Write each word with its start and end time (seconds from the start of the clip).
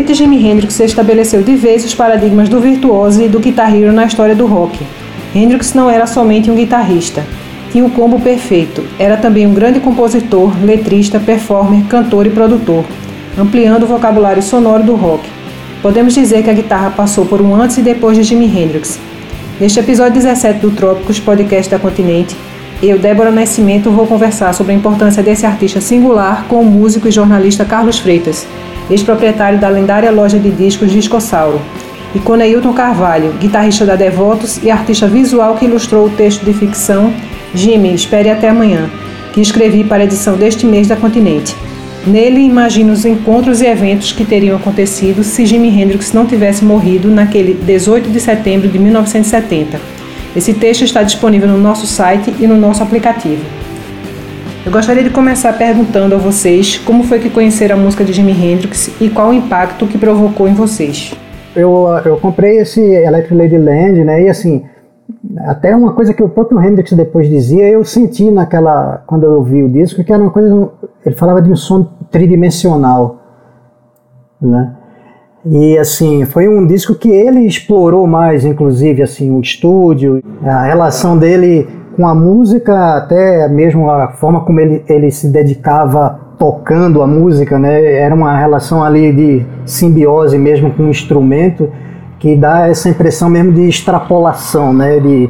O 0.00 0.02
advento 0.02 0.14
de 0.14 0.18
Jimi 0.18 0.48
Hendrix 0.48 0.80
estabeleceu 0.80 1.42
de 1.42 1.54
vez 1.56 1.84
os 1.84 1.94
paradigmas 1.94 2.48
do 2.48 2.58
virtuoso 2.58 3.22
e 3.22 3.28
do 3.28 3.38
guitar 3.38 3.76
hero 3.76 3.92
na 3.92 4.06
história 4.06 4.34
do 4.34 4.46
rock. 4.46 4.78
Hendrix 5.34 5.74
não 5.74 5.90
era 5.90 6.06
somente 6.06 6.50
um 6.50 6.54
guitarrista, 6.54 7.22
tinha 7.70 7.84
o 7.84 7.90
combo 7.90 8.18
perfeito. 8.18 8.82
Era 8.98 9.18
também 9.18 9.46
um 9.46 9.52
grande 9.52 9.78
compositor, 9.78 10.54
letrista, 10.64 11.20
performer, 11.20 11.84
cantor 11.84 12.26
e 12.26 12.30
produtor, 12.30 12.82
ampliando 13.38 13.82
o 13.82 13.86
vocabulário 13.86 14.42
sonoro 14.42 14.82
do 14.82 14.94
rock. 14.94 15.28
Podemos 15.82 16.14
dizer 16.14 16.42
que 16.42 16.48
a 16.48 16.54
guitarra 16.54 16.88
passou 16.88 17.26
por 17.26 17.42
um 17.42 17.54
antes 17.54 17.76
e 17.76 17.82
depois 17.82 18.16
de 18.16 18.22
Jimi 18.22 18.46
Hendrix. 18.46 18.98
Neste 19.60 19.80
episódio 19.80 20.14
17 20.14 20.60
do 20.60 20.70
Trópicos, 20.70 21.20
podcast 21.20 21.70
da 21.70 21.78
Continente, 21.78 22.34
eu, 22.82 22.98
Débora 22.98 23.30
Nascimento, 23.30 23.90
vou 23.90 24.06
conversar 24.06 24.54
sobre 24.54 24.72
a 24.72 24.76
importância 24.76 25.22
desse 25.22 25.44
artista 25.44 25.78
singular 25.78 26.46
com 26.48 26.62
o 26.62 26.64
músico 26.64 27.06
e 27.06 27.10
jornalista 27.10 27.66
Carlos 27.66 27.98
Freitas 27.98 28.46
ex-proprietário 28.90 29.58
da 29.58 29.68
lendária 29.68 30.10
loja 30.10 30.38
de 30.38 30.50
discos 30.50 30.90
Discossauro, 30.90 31.60
e 32.14 32.18
Coneilton 32.18 32.72
Carvalho, 32.72 33.32
guitarrista 33.40 33.86
da 33.86 33.94
Devotos 33.94 34.58
e 34.62 34.70
artista 34.70 35.06
visual 35.06 35.54
que 35.54 35.64
ilustrou 35.64 36.06
o 36.06 36.10
texto 36.10 36.44
de 36.44 36.52
ficção 36.52 37.12
Jimmy, 37.54 37.94
Espere 37.94 38.30
Até 38.30 38.48
Amanhã, 38.48 38.90
que 39.32 39.40
escrevi 39.40 39.84
para 39.84 40.02
a 40.02 40.04
edição 40.04 40.36
deste 40.36 40.66
mês 40.66 40.88
da 40.88 40.96
Continente. 40.96 41.54
Nele, 42.06 42.40
imagino 42.40 42.92
os 42.92 43.04
encontros 43.04 43.60
e 43.60 43.66
eventos 43.66 44.12
que 44.12 44.24
teriam 44.24 44.56
acontecido 44.56 45.22
se 45.22 45.44
Jimi 45.44 45.68
Hendrix 45.68 46.12
não 46.12 46.26
tivesse 46.26 46.64
morrido 46.64 47.10
naquele 47.10 47.54
18 47.54 48.08
de 48.08 48.18
setembro 48.18 48.68
de 48.68 48.78
1970. 48.78 49.78
Esse 50.34 50.54
texto 50.54 50.82
está 50.82 51.02
disponível 51.02 51.48
no 51.48 51.58
nosso 51.58 51.86
site 51.86 52.34
e 52.40 52.46
no 52.46 52.56
nosso 52.56 52.82
aplicativo. 52.82 53.59
Eu 54.64 54.70
gostaria 54.70 55.02
de 55.02 55.08
começar 55.08 55.54
perguntando 55.54 56.14
a 56.14 56.18
vocês 56.18 56.76
como 56.76 57.02
foi 57.02 57.18
que 57.18 57.30
conheceram 57.30 57.76
a 57.76 57.78
música 57.78 58.04
de 58.04 58.12
Jimi 58.12 58.32
Hendrix 58.32 58.94
e 59.00 59.08
qual 59.08 59.30
o 59.30 59.32
impacto 59.32 59.86
que 59.86 59.96
provocou 59.96 60.46
em 60.46 60.52
vocês. 60.52 61.14
Eu, 61.56 61.86
eu 62.04 62.18
comprei 62.18 62.58
esse 62.58 62.78
Electric 62.78 63.34
Ladyland, 63.34 64.04
né? 64.04 64.24
E 64.24 64.28
assim, 64.28 64.66
até 65.38 65.74
uma 65.74 65.94
coisa 65.94 66.12
que 66.12 66.22
o 66.22 66.28
próprio 66.28 66.62
Hendrix 66.62 66.92
depois 66.92 67.26
dizia, 67.26 67.70
eu 67.70 67.82
senti 67.84 68.30
naquela 68.30 69.02
quando 69.06 69.24
eu 69.24 69.32
ouvi 69.36 69.62
o 69.62 69.68
disco 69.68 70.04
que 70.04 70.12
era 70.12 70.22
uma 70.22 70.30
coisa, 70.30 70.70
ele 71.06 71.14
falava 71.14 71.40
de 71.40 71.50
um 71.50 71.56
som 71.56 71.88
tridimensional, 72.10 73.18
né? 74.40 74.74
E 75.46 75.78
assim, 75.78 76.26
foi 76.26 76.46
um 76.48 76.66
disco 76.66 76.94
que 76.94 77.08
ele 77.08 77.46
explorou 77.46 78.06
mais, 78.06 78.44
inclusive 78.44 79.02
assim, 79.02 79.30
o 79.30 79.40
estúdio, 79.40 80.22
a 80.44 80.64
relação 80.64 81.16
dele 81.16 81.66
com 82.00 82.08
a 82.08 82.14
música, 82.14 82.96
até 82.96 83.46
mesmo 83.46 83.90
a 83.90 84.08
forma 84.08 84.40
como 84.40 84.58
ele, 84.58 84.82
ele 84.88 85.10
se 85.10 85.28
dedicava 85.28 86.18
tocando 86.38 87.02
a 87.02 87.06
música, 87.06 87.58
né? 87.58 87.92
Era 87.92 88.14
uma 88.14 88.38
relação 88.38 88.82
ali 88.82 89.12
de 89.12 89.46
simbiose 89.66 90.38
mesmo 90.38 90.70
com 90.70 90.84
o 90.84 90.88
instrumento 90.88 91.70
que 92.18 92.34
dá 92.34 92.68
essa 92.68 92.88
impressão 92.88 93.28
mesmo 93.28 93.52
de 93.52 93.68
extrapolação, 93.68 94.72
né? 94.72 94.98
De 94.98 95.28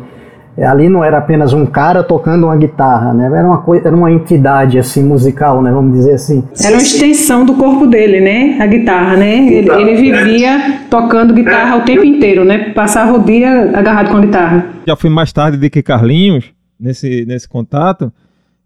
ali 0.64 0.88
não 0.88 1.02
era 1.02 1.18
apenas 1.18 1.52
um 1.52 1.66
cara 1.66 2.04
tocando 2.04 2.44
uma 2.44 2.56
guitarra, 2.56 3.12
né? 3.12 3.26
Era 3.26 3.48
uma 3.48 3.58
coisa, 3.58 3.88
era 3.88 3.96
uma 3.96 4.12
entidade 4.12 4.78
assim 4.78 5.02
musical, 5.02 5.60
né? 5.60 5.72
Vamos 5.72 5.92
dizer 5.92 6.14
assim. 6.14 6.44
Era 6.62 6.74
uma 6.74 6.82
extensão 6.82 7.44
do 7.44 7.54
corpo 7.54 7.88
dele, 7.88 8.20
né? 8.20 8.58
A 8.60 8.66
guitarra, 8.66 9.16
né? 9.16 9.38
Ele, 9.38 9.68
ele 9.68 9.96
vivia 9.96 10.82
tocando 10.88 11.34
guitarra 11.34 11.78
o 11.78 11.80
tempo 11.80 12.04
inteiro, 12.04 12.44
né? 12.44 12.70
Passava 12.74 13.18
o 13.18 13.24
dia 13.24 13.72
agarrado 13.74 14.12
com 14.12 14.18
a 14.18 14.20
guitarra. 14.20 14.66
Já 14.86 14.94
fui 14.94 15.10
mais 15.10 15.32
tarde 15.32 15.56
do 15.56 15.68
que 15.68 15.82
Carlinhos 15.82 16.59
nesse, 16.80 17.24
nesse 17.26 17.48
contato, 17.48 18.12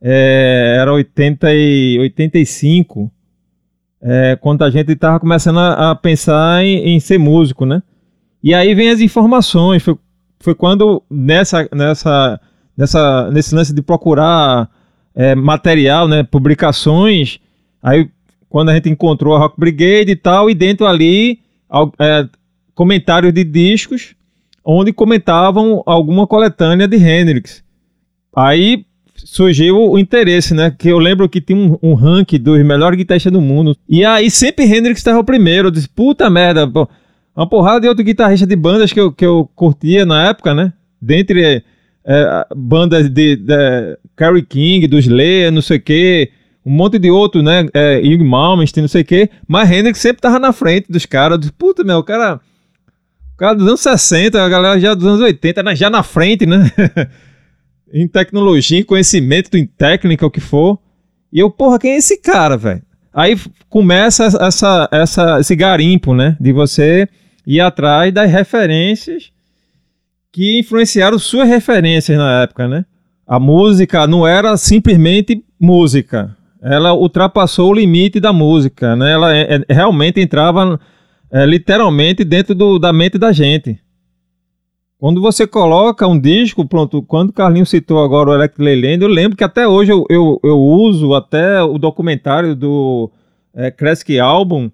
é, 0.01 0.77
era 0.79 0.93
80 0.93 1.53
e 1.53 1.99
85, 1.99 3.11
é, 4.01 4.37
quando 4.41 4.63
a 4.63 4.71
gente 4.71 4.93
estava 4.93 5.19
começando 5.19 5.59
a, 5.59 5.91
a 5.91 5.95
pensar 5.95 6.63
em, 6.63 6.95
em, 6.95 7.01
ser 7.01 7.19
músico, 7.19 7.65
né? 7.65 7.83
E 8.43 8.55
aí 8.55 8.75
vem 8.75 8.91
as 8.91 9.01
informações, 9.01 9.83
foi, 9.83 9.97
foi 10.39 10.55
quando 10.55 11.03
nessa, 11.11 11.67
nessa, 11.75 12.39
nessa, 12.77 13.31
nesse 13.31 13.55
lance 13.55 13.75
de 13.75 13.81
procurar 13.81 14.71
é, 15.15 15.35
material, 15.35 16.07
né, 16.07 16.23
publicações, 16.23 17.39
aí 17.83 18.11
quando 18.47 18.69
a 18.69 18.75
gente 18.75 18.91
encontrou 18.91 19.35
a 19.35 19.39
Rock 19.39 19.59
Brigade 19.59 20.13
e 20.13 20.17
tal, 20.17 20.51
e 20.51 20.55
dentro 20.55 20.87
ali 20.87 21.41
é, 21.99 22.29
comentários 22.75 23.33
de 23.33 23.43
discos 23.43 24.15
onde 24.63 24.93
comentavam 24.93 25.83
alguma 25.87 26.27
coletânea 26.27 26.87
de 26.87 26.97
Hendrix. 26.97 27.64
Aí 28.37 28.85
surgiu 29.17 29.91
o 29.91 29.99
interesse, 29.99 30.55
né? 30.55 30.75
Que 30.77 30.89
eu 30.89 30.99
lembro 30.99 31.29
que 31.29 31.41
tinha 31.41 31.59
um, 31.59 31.79
um 31.83 31.95
ranking 31.95 32.39
dos 32.39 32.65
melhores 32.65 32.97
guitarristas 32.97 33.33
do 33.33 33.41
mundo. 33.41 33.77
E 33.89 34.05
aí 34.05 34.31
sempre 34.31 34.65
Hendrix 34.65 34.99
estava 34.99 35.19
o 35.19 35.25
primeiro. 35.25 35.69
Eu 35.69 35.73
disse, 35.73 35.89
puta 35.89 36.29
merda, 36.29 36.67
pô. 36.69 36.89
Uma 37.37 37.49
porrada 37.49 37.81
de 37.81 37.89
outro 37.89 38.05
guitarrista 38.05 38.47
de 38.47 38.55
bandas 38.55 38.93
que 38.93 39.01
eu, 39.01 39.11
que 39.11 39.27
eu 39.27 39.51
curtia 39.57 40.07
na 40.07 40.29
época, 40.29 40.55
né? 40.55 40.73
Dentre 41.01 41.65
é, 42.05 42.47
bandas 42.55 43.09
de, 43.09 43.37
de 43.37 43.99
Carrie 44.15 44.43
King, 44.43 44.87
dos 44.87 45.05
Slayer, 45.07 45.51
não 45.51 45.63
sei 45.63 45.79
o 45.79 45.83
quê. 45.83 46.31
Um 46.65 46.71
monte 46.71 46.99
de 46.99 47.11
outros, 47.11 47.43
né? 47.43 47.67
É, 47.75 48.01
Young 48.01 48.25
Malmsteen, 48.25 48.83
não 48.83 48.89
sei 48.89 49.03
o 49.03 49.05
quê. 49.05 49.31
Mas 49.49 49.71
Hendrix 49.71 49.99
sempre 49.99 50.23
tava 50.23 50.39
na 50.39 50.53
frente 50.53 50.91
dos 50.91 51.07
caras. 51.07 51.39
Disse, 51.39 51.53
puta, 51.53 51.83
meu, 51.83 51.99
o 51.99 52.05
cara... 52.05 52.41
O 53.35 53.37
cara 53.37 53.55
dos 53.55 53.67
anos 53.67 53.81
60, 53.81 54.41
a 54.41 54.49
galera 54.49 54.79
já 54.79 54.95
dos 54.95 55.05
anos 55.05 55.21
80, 55.21 55.75
já 55.75 55.91
na 55.91 56.05
frente, 56.05 56.47
né? 56.47 56.71
em 57.95 58.09
tecnologia, 58.09 58.81
em 58.81 58.83
conhecimento, 58.83 59.57
em 59.57 59.65
técnica, 59.65 60.27
o 60.27 60.31
que 60.31 60.41
for. 60.41 60.81
E 61.33 61.39
eu, 61.39 61.49
porra, 61.49 61.79
quem 61.79 61.93
é 61.93 61.97
esse 61.97 62.21
cara, 62.21 62.57
velho? 62.57 62.83
Aí 63.13 63.39
começa 63.71 64.25
essa, 64.25 64.89
essa, 64.91 65.39
esse 65.39 65.55
garimpo, 65.55 66.13
né? 66.13 66.37
De 66.41 66.53
você 66.53 67.09
ir 67.47 67.61
atrás 67.61 68.13
das 68.13 68.29
referências 68.29 69.31
que 70.33 70.59
influenciaram 70.59 71.17
suas 71.17 71.49
referências 71.49 72.19
na 72.19 72.43
época, 72.43 72.67
né? 72.67 72.85
A 73.25 73.39
música 73.39 74.05
não 74.09 74.27
era 74.27 74.57
simplesmente 74.57 75.45
música. 75.59 76.37
Ela 76.61 76.93
ultrapassou 76.93 77.71
o 77.71 77.75
limite 77.75 78.19
da 78.19 78.33
música, 78.33 78.97
né? 78.97 79.13
Ela 79.13 79.37
é, 79.37 79.65
é, 79.69 79.73
realmente 79.73 80.21
entrava 80.21 80.81
é, 81.31 81.47
literalmente 81.47 82.25
dentro 82.25 82.57
do, 82.57 82.81
da 82.81 82.93
mente 82.93 83.19
da 83.19 83.31
gente. 83.31 83.79
Quando 85.05 85.21
você 85.21 85.47
coloca 85.47 86.09
um 86.09 86.19
disco, 86.19 86.67
pronto, 86.67 87.03
quando 87.03 87.29
o 87.29 87.33
Carlinhos 87.35 87.69
citou 87.69 88.03
agora 88.03 88.31
o 88.31 88.35
Electric 88.35 88.63
Leyland, 88.63 89.03
eu 89.03 89.09
lembro 89.11 89.37
que 89.37 89.45
até 89.45 89.69
hoje 89.69 89.93
eu, 89.93 90.07
eu, 90.09 90.41
eu 90.43 90.59
uso 90.59 91.13
até 91.13 91.63
o 91.63 91.77
documentário 91.77 92.57
do 92.57 93.11
é, 93.53 93.71
Kresge 93.71 94.19
Album 94.19 94.71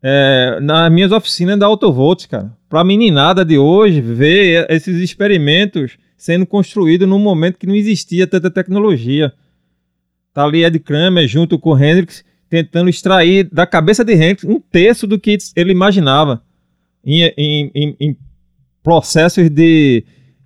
é, 0.00 0.60
nas 0.62 0.88
minhas 0.92 1.10
oficinas 1.10 1.58
da 1.58 1.66
Autovolts, 1.66 2.26
cara. 2.26 2.56
Pra 2.68 2.84
meninada 2.84 3.44
de 3.44 3.58
hoje 3.58 4.00
ver 4.00 4.70
esses 4.70 5.00
experimentos 5.00 5.98
sendo 6.16 6.46
construídos 6.46 7.08
num 7.08 7.18
momento 7.18 7.58
que 7.58 7.66
não 7.66 7.74
existia 7.74 8.24
tanta 8.24 8.52
tecnologia. 8.52 9.32
Tá 10.32 10.44
ali 10.44 10.62
Ed 10.64 10.78
Kramer 10.78 11.26
junto 11.26 11.58
com 11.58 11.70
o 11.70 11.76
Hendrix 11.76 12.24
tentando 12.48 12.88
extrair 12.88 13.48
da 13.52 13.66
cabeça 13.66 14.04
de 14.04 14.12
Hendrix 14.12 14.44
um 14.44 14.60
terço 14.60 15.08
do 15.08 15.18
que 15.18 15.36
ele 15.56 15.72
imaginava 15.72 16.40
em, 17.04 17.24
em, 17.36 17.72
em, 17.74 17.96
em 17.98 18.16
processos 18.82 19.48
de, 19.48 20.04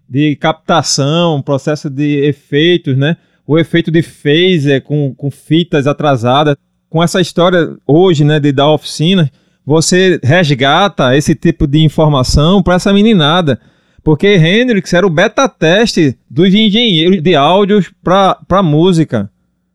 de 0.09 0.37
captação, 0.37 1.43
processo 1.43 1.89
de 1.89 2.25
efeitos, 2.25 2.97
né? 2.97 3.17
O 3.47 3.59
efeito 3.59 3.91
de 3.91 4.03
phaser 4.03 4.83
com, 4.83 5.15
com 5.15 5.31
fitas 5.31 5.87
atrasadas. 5.87 6.57
Com 6.89 7.03
essa 7.03 7.21
história 7.21 7.77
hoje, 7.87 8.25
né, 8.25 8.39
de 8.41 8.53
dar 8.53 8.71
oficina, 8.71 9.31
você 9.65 10.21
resgata 10.23 11.17
esse 11.17 11.35
tipo 11.35 11.67
de 11.67 11.83
informação 11.83 12.63
para 12.63 12.75
essa 12.75 12.93
meninada. 12.93 13.61
Porque 14.03 14.37
Hendrix 14.37 14.95
era 14.95 15.07
o 15.07 15.11
beta-teste 15.11 16.17
dos 16.31 16.55
engenheiros 16.55 17.21
de 17.21 17.35
áudios 17.35 17.93
para 18.03 18.63
música. 18.63 19.29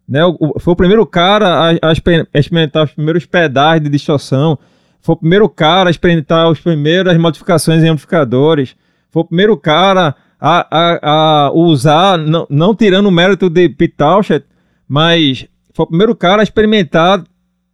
Né? 0.08 0.24
O, 0.26 0.58
foi 0.60 0.74
o 0.74 0.76
primeiro 0.76 1.06
cara 1.06 1.72
a, 1.82 1.90
a 1.90 2.40
experimentar 2.40 2.86
os 2.86 2.92
primeiros 2.92 3.26
pedais 3.26 3.82
de 3.82 3.90
distorção 3.90 4.58
foi 5.02 5.14
o 5.14 5.18
primeiro 5.18 5.50
cara 5.50 5.90
a 5.90 5.92
experimentar 5.92 6.50
as 6.50 6.60
primeiras 6.60 7.18
modificações 7.18 7.84
em 7.84 7.88
amplificadores. 7.88 8.76
Foi 9.10 9.24
o 9.24 9.26
primeiro 9.26 9.58
cara 9.58 10.16
a, 10.40 10.68
a, 10.72 11.10
a 11.48 11.52
usar, 11.54 12.18
não, 12.20 12.46
não 12.50 12.76
tirando 12.76 13.08
o 13.08 13.12
mérito 13.12 13.50
de 13.50 13.70
Townshend, 13.70 14.46
mas 14.88 15.48
foi 15.74 15.86
o 15.86 15.88
primeiro 15.88 16.16
cara 16.16 16.42
a 16.42 16.44
experimentar 16.44 17.24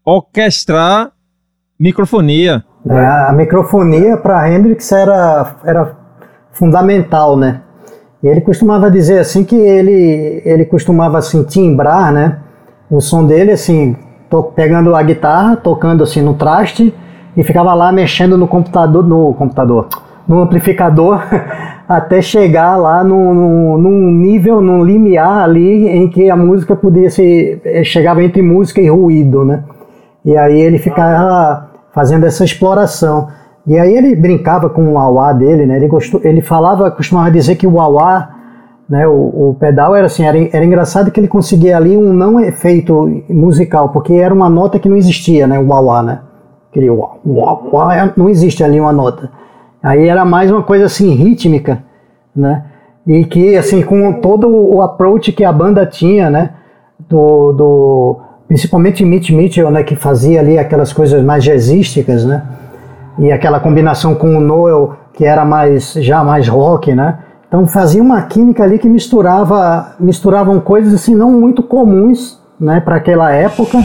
orquestrar 0.06 1.12
microfonia. 1.78 2.64
É, 2.90 3.30
a 3.30 3.34
microfonia 3.34 4.16
para 4.16 4.50
Hendrix 4.50 4.90
era, 4.92 5.58
era 5.66 5.98
fundamental, 6.54 7.36
né? 7.36 7.62
E 8.24 8.28
ele 8.28 8.42
costumava 8.42 8.90
dizer 8.90 9.20
assim 9.20 9.44
que 9.44 9.56
ele, 9.56 10.42
ele 10.46 10.66
costumava 10.66 11.18
assim 11.18 11.44
timbrar, 11.44 12.12
né? 12.14 12.40
O 12.90 13.02
som 13.02 13.26
dele 13.26 13.52
assim, 13.52 13.98
tô 14.30 14.44
pegando 14.44 14.96
a 14.96 15.04
guitarra, 15.04 15.58
tocando 15.58 16.04
assim 16.04 16.22
no 16.22 16.34
traste 16.34 16.94
e 17.38 17.44
ficava 17.44 17.74
lá 17.76 17.92
mexendo 17.92 18.36
no 18.36 18.48
computador, 18.48 19.08
no 19.08 19.32
computador, 19.36 19.88
no 20.28 20.42
amplificador, 20.42 21.22
até 21.88 22.20
chegar 22.20 22.76
lá 22.76 23.04
num, 23.04 23.78
num, 23.78 24.12
nível, 24.12 24.60
num 24.60 24.84
limiar 24.84 25.44
ali 25.44 25.88
em 25.88 26.10
que 26.10 26.32
a 26.32 26.36
música 26.36 26.76
podia 26.76 27.12
ser, 27.12 27.62
eh, 27.64 27.84
chegava 27.84 28.24
entre 28.24 28.42
música 28.42 28.82
e 28.82 28.90
ruído, 28.90 29.46
né? 29.46 29.64
E 30.26 30.36
aí 30.36 30.60
ele 30.60 30.80
ficava 30.80 31.70
fazendo 31.94 32.26
essa 32.26 32.44
exploração. 32.44 33.28
E 33.66 33.78
aí 33.78 33.96
ele 33.96 34.16
brincava 34.16 34.70
com 34.70 34.82
o 34.88 34.94
wah 34.94 35.32
dele, 35.32 35.66
né? 35.66 35.78
Ele, 35.78 35.88
gostou, 35.88 36.20
ele 36.24 36.42
falava, 36.42 36.90
costumava 36.90 37.30
dizer 37.30 37.56
que 37.56 37.68
o 37.68 37.76
wah 37.76 38.30
né, 38.90 39.06
o, 39.06 39.50
o, 39.50 39.58
pedal 39.60 39.96
era 39.96 40.08
assim, 40.08 40.26
era, 40.26 40.38
era 40.52 40.66
engraçado 40.66 41.12
que 41.12 41.20
ele 41.20 41.28
conseguia 41.28 41.76
ali 41.76 41.98
um 41.98 42.14
não 42.14 42.40
efeito 42.40 43.24
musical, 43.30 43.90
porque 43.90 44.14
era 44.14 44.34
uma 44.34 44.50
nota 44.50 44.80
que 44.80 44.88
não 44.88 44.96
existia, 44.96 45.46
né, 45.46 45.60
o 45.60 45.68
wah 45.68 46.02
né? 46.02 46.20
Aquele 46.70 46.90
wah, 46.90 47.16
wah, 47.26 47.60
wah, 47.72 48.14
não 48.16 48.30
existe 48.30 48.64
ali 48.64 48.80
uma 48.80 48.92
nota. 48.92 49.32
Aí 49.82 50.08
era 50.08 50.26
mais 50.26 50.52
uma 50.52 50.64
coisa 50.64 50.86
assim 50.86 51.14
rítmica, 51.14 51.84
né? 52.36 52.66
E 53.06 53.24
que 53.24 53.56
assim 53.56 53.82
com 53.82 54.14
todo 54.14 54.50
o 54.50 54.82
approach 54.82 55.32
que 55.32 55.44
a 55.44 55.52
banda 55.52 55.86
tinha, 55.86 56.30
né? 56.30 56.52
Do, 57.08 57.54
do 57.54 58.20
principalmente 58.48 59.06
Mitch 59.06 59.30
Mitchell, 59.30 59.72
né? 59.72 59.84
Que 59.84 59.96
fazia 59.96 60.42
ali 60.42 60.58
aquelas 60.58 60.92
coisas 60.92 61.24
mais 61.24 61.44
jazzísticas, 61.44 62.26
né? 62.26 62.44
E 63.18 63.32
aquela 63.32 63.60
combinação 63.60 64.14
com 64.14 64.36
o 64.36 64.42
Noel 64.42 64.96
que 65.14 65.26
era 65.26 65.44
mais 65.44 65.94
já 65.94 66.24
mais 66.24 66.48
rock, 66.48 66.94
né? 66.94 67.20
Então 67.48 67.66
fazia 67.66 68.04
uma 68.04 68.22
química 68.24 68.64
ali 68.64 68.78
que 68.78 68.90
misturava 68.90 69.96
misturavam 70.00 70.60
coisas 70.60 70.94
assim 70.94 71.16
não 71.16 71.32
muito 71.32 71.64
comuns, 71.64 72.40
né? 72.60 72.80
Para 72.82 72.98
aquela 72.98 73.32
época. 73.32 73.80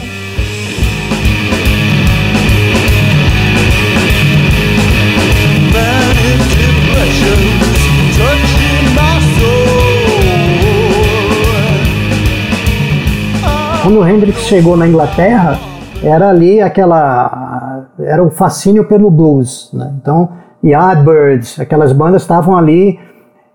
Quando 14.23 14.35
chegou 14.35 14.77
na 14.77 14.87
Inglaterra, 14.87 15.59
era 16.01 16.29
ali 16.29 16.61
aquela. 16.61 17.89
Era 17.99 18.23
o 18.23 18.29
fascínio 18.29 18.85
pelo 18.85 19.11
blues. 19.11 19.69
Né? 19.73 19.93
Então, 20.01 20.29
Yardbirds, 20.63 21.59
aquelas 21.59 21.91
bandas 21.91 22.21
estavam 22.21 22.55
ali 22.55 22.97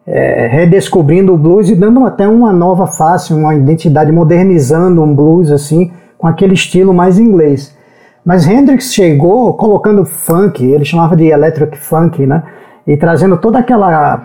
é, 0.07 0.47
redescobrindo 0.47 1.33
o 1.33 1.39
blues 1.39 1.71
e 1.71 1.75
dando 1.75 2.05
até 2.05 2.29
uma 2.29 2.53
nova 2.53 2.87
face, 2.87 3.33
uma 3.33 3.55
identidade, 3.55 4.13
modernizando 4.13 5.03
um 5.03 5.15
blues 5.15 5.51
assim, 5.51 5.91
com 6.19 6.27
aquele 6.27 6.53
estilo 6.53 6.93
mais 6.93 7.19
inglês. 7.19 7.75
Mas 8.23 8.47
Hendrix 8.47 8.93
chegou 8.93 9.55
colocando 9.55 10.05
funk, 10.05 10.63
ele 10.63 10.85
chamava 10.85 11.17
de 11.17 11.29
electric 11.29 11.79
funk, 11.79 12.27
né? 12.27 12.43
E 12.87 12.95
trazendo 12.95 13.39
toda 13.39 13.59
aquela 13.59 14.25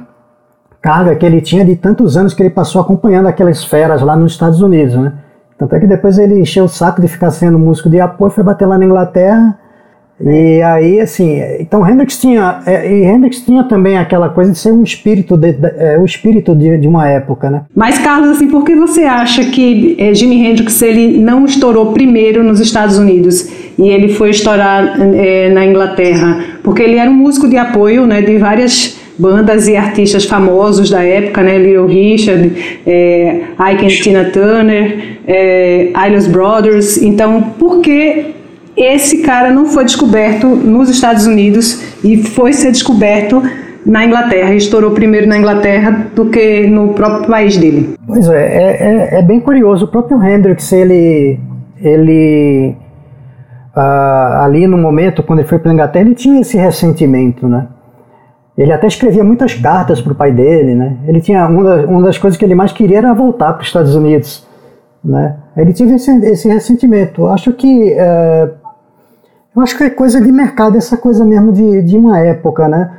carga 0.82 1.16
que 1.16 1.26
ele 1.26 1.40
tinha 1.40 1.64
de 1.64 1.78
tantos 1.78 2.18
anos 2.18 2.34
que 2.34 2.44
ele 2.44 2.50
passou 2.50 2.82
acompanhando 2.82 3.28
aquelas 3.30 3.64
feras 3.64 4.02
lá 4.02 4.14
nos 4.14 4.34
Estados 4.34 4.62
Unidos, 4.62 4.94
né? 4.96 5.14
Tanto 5.58 5.76
é 5.76 5.80
que 5.80 5.88
depois 5.88 6.18
ele 6.18 6.40
encheu 6.40 6.66
o 6.66 6.70
saco 6.70 7.02
de 7.02 7.08
ficar 7.08 7.32
sendo 7.32 7.60
músico 7.60 7.90
de 7.90 8.00
apoio, 8.00 8.32
foi 8.32 8.44
bater 8.44 8.66
lá 8.66 8.78
na 8.78 8.86
Inglaterra. 8.86 9.58
E 10.22 10.62
aí, 10.62 11.02
assim, 11.02 11.42
então 11.60 11.88
Hendrix 11.88 12.20
tinha, 12.20 12.62
é, 12.66 12.90
e 12.90 13.04
Hendrix 13.04 13.42
tinha 13.42 13.64
também 13.64 13.98
aquela 13.98 14.30
coisa 14.30 14.52
de 14.52 14.58
ser 14.58 14.72
um 14.72 14.84
espírito, 14.84 15.36
de, 15.36 15.54
de, 15.54 15.68
é, 15.76 15.98
o 15.98 16.06
espírito 16.06 16.56
de, 16.56 16.78
de, 16.78 16.88
uma 16.88 17.10
época, 17.10 17.50
né? 17.50 17.64
Mas 17.76 17.98
Carlos, 17.98 18.30
assim, 18.30 18.48
por 18.48 18.64
que 18.64 18.76
você 18.76 19.04
acha 19.04 19.44
que 19.46 19.96
é, 20.00 20.14
Jimi 20.14 20.46
Hendrix 20.46 20.82
ele 20.82 21.18
não 21.18 21.46
estourou 21.46 21.94
primeiro 21.94 22.44
nos 22.44 22.60
Estados 22.60 22.98
Unidos 22.98 23.50
e 23.78 23.90
ele 23.90 24.10
foi 24.10 24.30
estourar 24.30 24.98
é, 25.02 25.50
na 25.50 25.66
Inglaterra? 25.66 26.44
Porque 26.64 26.84
ele 26.84 26.98
era 26.98 27.10
um 27.10 27.16
músico 27.16 27.50
de 27.50 27.58
apoio, 27.58 28.06
né, 28.06 28.22
de 28.22 28.38
várias 28.38 29.03
bandas 29.18 29.68
e 29.68 29.76
artistas 29.76 30.26
famosos 30.26 30.90
da 30.90 31.04
época, 31.04 31.42
né? 31.42 31.58
Little 31.58 31.88
Richard, 31.88 32.82
é, 32.86 33.42
Ike 33.74 33.86
and 33.86 34.02
Tina 34.02 34.26
Turner, 34.26 35.20
é, 35.28 35.92
Brothers. 36.30 36.98
Então, 36.98 37.42
por 37.60 37.82
que 37.82 38.34
esse 38.76 39.20
cara 39.20 39.52
não 39.52 39.66
foi 39.66 39.86
descoberto 39.86 40.48
nos 40.48 40.90
Estados 40.90 41.26
Unidos 41.26 41.84
e 42.04 42.18
foi 42.18 42.54
ser 42.54 42.72
descoberto 42.72 43.42
na 43.86 44.06
Inglaterra, 44.06 44.54
estourou 44.56 44.92
primeiro 44.92 45.28
na 45.28 45.38
Inglaterra 45.38 46.08
do 46.16 46.28
que 46.28 46.66
no 46.68 46.94
próprio 46.94 47.30
país 47.30 47.58
dele. 47.58 47.96
Pois 48.08 48.28
é, 48.30 48.42
é, 48.42 49.16
é, 49.16 49.20
é 49.20 49.22
bem 49.22 49.40
curioso. 49.40 49.86
O 49.86 49.88
próprio 49.90 50.24
Hendrix, 50.24 50.72
ele, 50.72 51.38
ele 51.82 52.76
uh, 53.76 54.42
ali 54.44 54.66
no 54.68 54.78
momento, 54.78 55.22
quando 55.22 55.40
ele 55.40 55.48
foi 55.48 55.60
para 55.60 55.72
a 55.72 55.74
Inglaterra, 55.74 56.06
ele 56.06 56.16
tinha 56.16 56.42
esse 56.42 56.58
ressentimento, 56.58 57.48
né? 57.48 57.68
Ele 58.58 58.72
até 58.72 58.86
escrevia 58.86 59.24
muitas 59.24 59.56
cartas 59.56 60.00
para 60.00 60.14
o 60.14 60.16
pai 60.16 60.32
dele, 60.32 60.76
né? 60.76 60.98
Ele 61.08 61.20
tinha 61.20 61.48
uma 61.48 61.64
das, 61.64 61.86
uma 61.86 62.04
das 62.04 62.18
coisas 62.18 62.38
que 62.38 62.46
ele 62.46 62.54
mais 62.54 62.72
queria 62.72 63.00
era 63.00 63.14
voltar 63.14 63.54
para 63.54 63.62
os 63.62 63.68
Estados 63.68 63.96
Unidos, 63.96 64.48
né? 65.04 65.38
Ele 65.58 65.74
tinha 65.74 65.96
esse, 65.96 66.12
esse 66.26 66.48
ressentimento. 66.48 67.28
Acho 67.28 67.52
que 67.54 67.94
é, 67.94 68.50
eu 69.56 69.62
acho 69.62 69.78
que 69.78 69.84
é 69.84 69.90
coisa 69.90 70.22
de 70.22 70.32
mercado, 70.32 70.78
essa 70.78 70.98
coisa 70.98 71.26
mesmo 71.26 71.52
de, 71.52 71.82
de 71.82 71.98
uma 71.98 72.20
época, 72.20 72.68
né? 72.68 72.92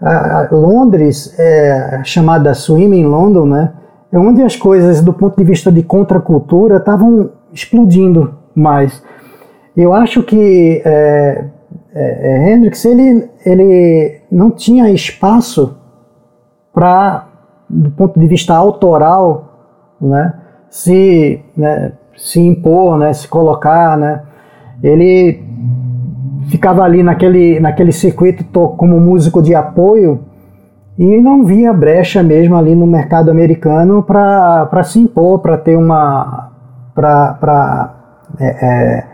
A, 0.00 0.46
a 0.46 0.48
Londres, 0.50 1.34
é, 1.38 2.00
chamada 2.04 2.54
Swimming 2.54 3.04
London, 3.04 3.46
né? 3.46 3.72
É 4.10 4.18
onde 4.18 4.42
as 4.42 4.56
coisas, 4.56 5.00
do 5.00 5.12
ponto 5.12 5.36
de 5.36 5.44
vista 5.44 5.70
de 5.70 5.82
contracultura, 5.82 6.78
estavam 6.78 7.30
explodindo 7.52 8.34
mais. 8.54 9.02
Eu 9.76 9.92
acho 9.92 10.22
que 10.24 10.82
é, 10.84 11.44
é, 11.94 12.48
é, 12.50 12.52
Hendrix 12.52 12.84
ele, 12.84 13.28
ele 13.44 14.20
não 14.30 14.50
tinha 14.50 14.90
espaço 14.90 15.76
para, 16.72 17.26
do 17.68 17.90
ponto 17.90 18.18
de 18.18 18.26
vista 18.26 18.54
autoral, 18.54 19.96
né, 20.00 20.34
se, 20.70 21.40
né, 21.56 21.92
se 22.16 22.40
impor, 22.40 22.98
né, 22.98 23.12
se 23.12 23.26
colocar, 23.26 23.96
né, 23.96 24.22
ele 24.82 25.42
ficava 26.48 26.82
ali 26.82 27.02
naquele, 27.02 27.60
naquele 27.60 27.92
circuito 27.92 28.44
como 28.76 29.00
músico 29.00 29.42
de 29.42 29.54
apoio 29.54 30.20
e 30.98 31.20
não 31.20 31.44
via 31.44 31.72
brecha 31.72 32.22
mesmo 32.22 32.56
ali 32.56 32.74
no 32.74 32.86
mercado 32.86 33.30
americano 33.30 34.02
para 34.02 34.82
se 34.82 34.98
impor, 34.98 35.38
para 35.38 35.56
ter 35.56 35.76
uma. 35.76 36.50
para 36.92 37.94
é, 38.40 38.46
é, 38.46 39.06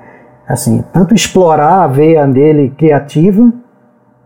assim, 0.49 0.85
tanto 0.93 1.15
explorar 1.15 1.85
a 1.85 1.87
veia 1.87 2.27
dele 2.27 2.73
criativa, 2.77 3.53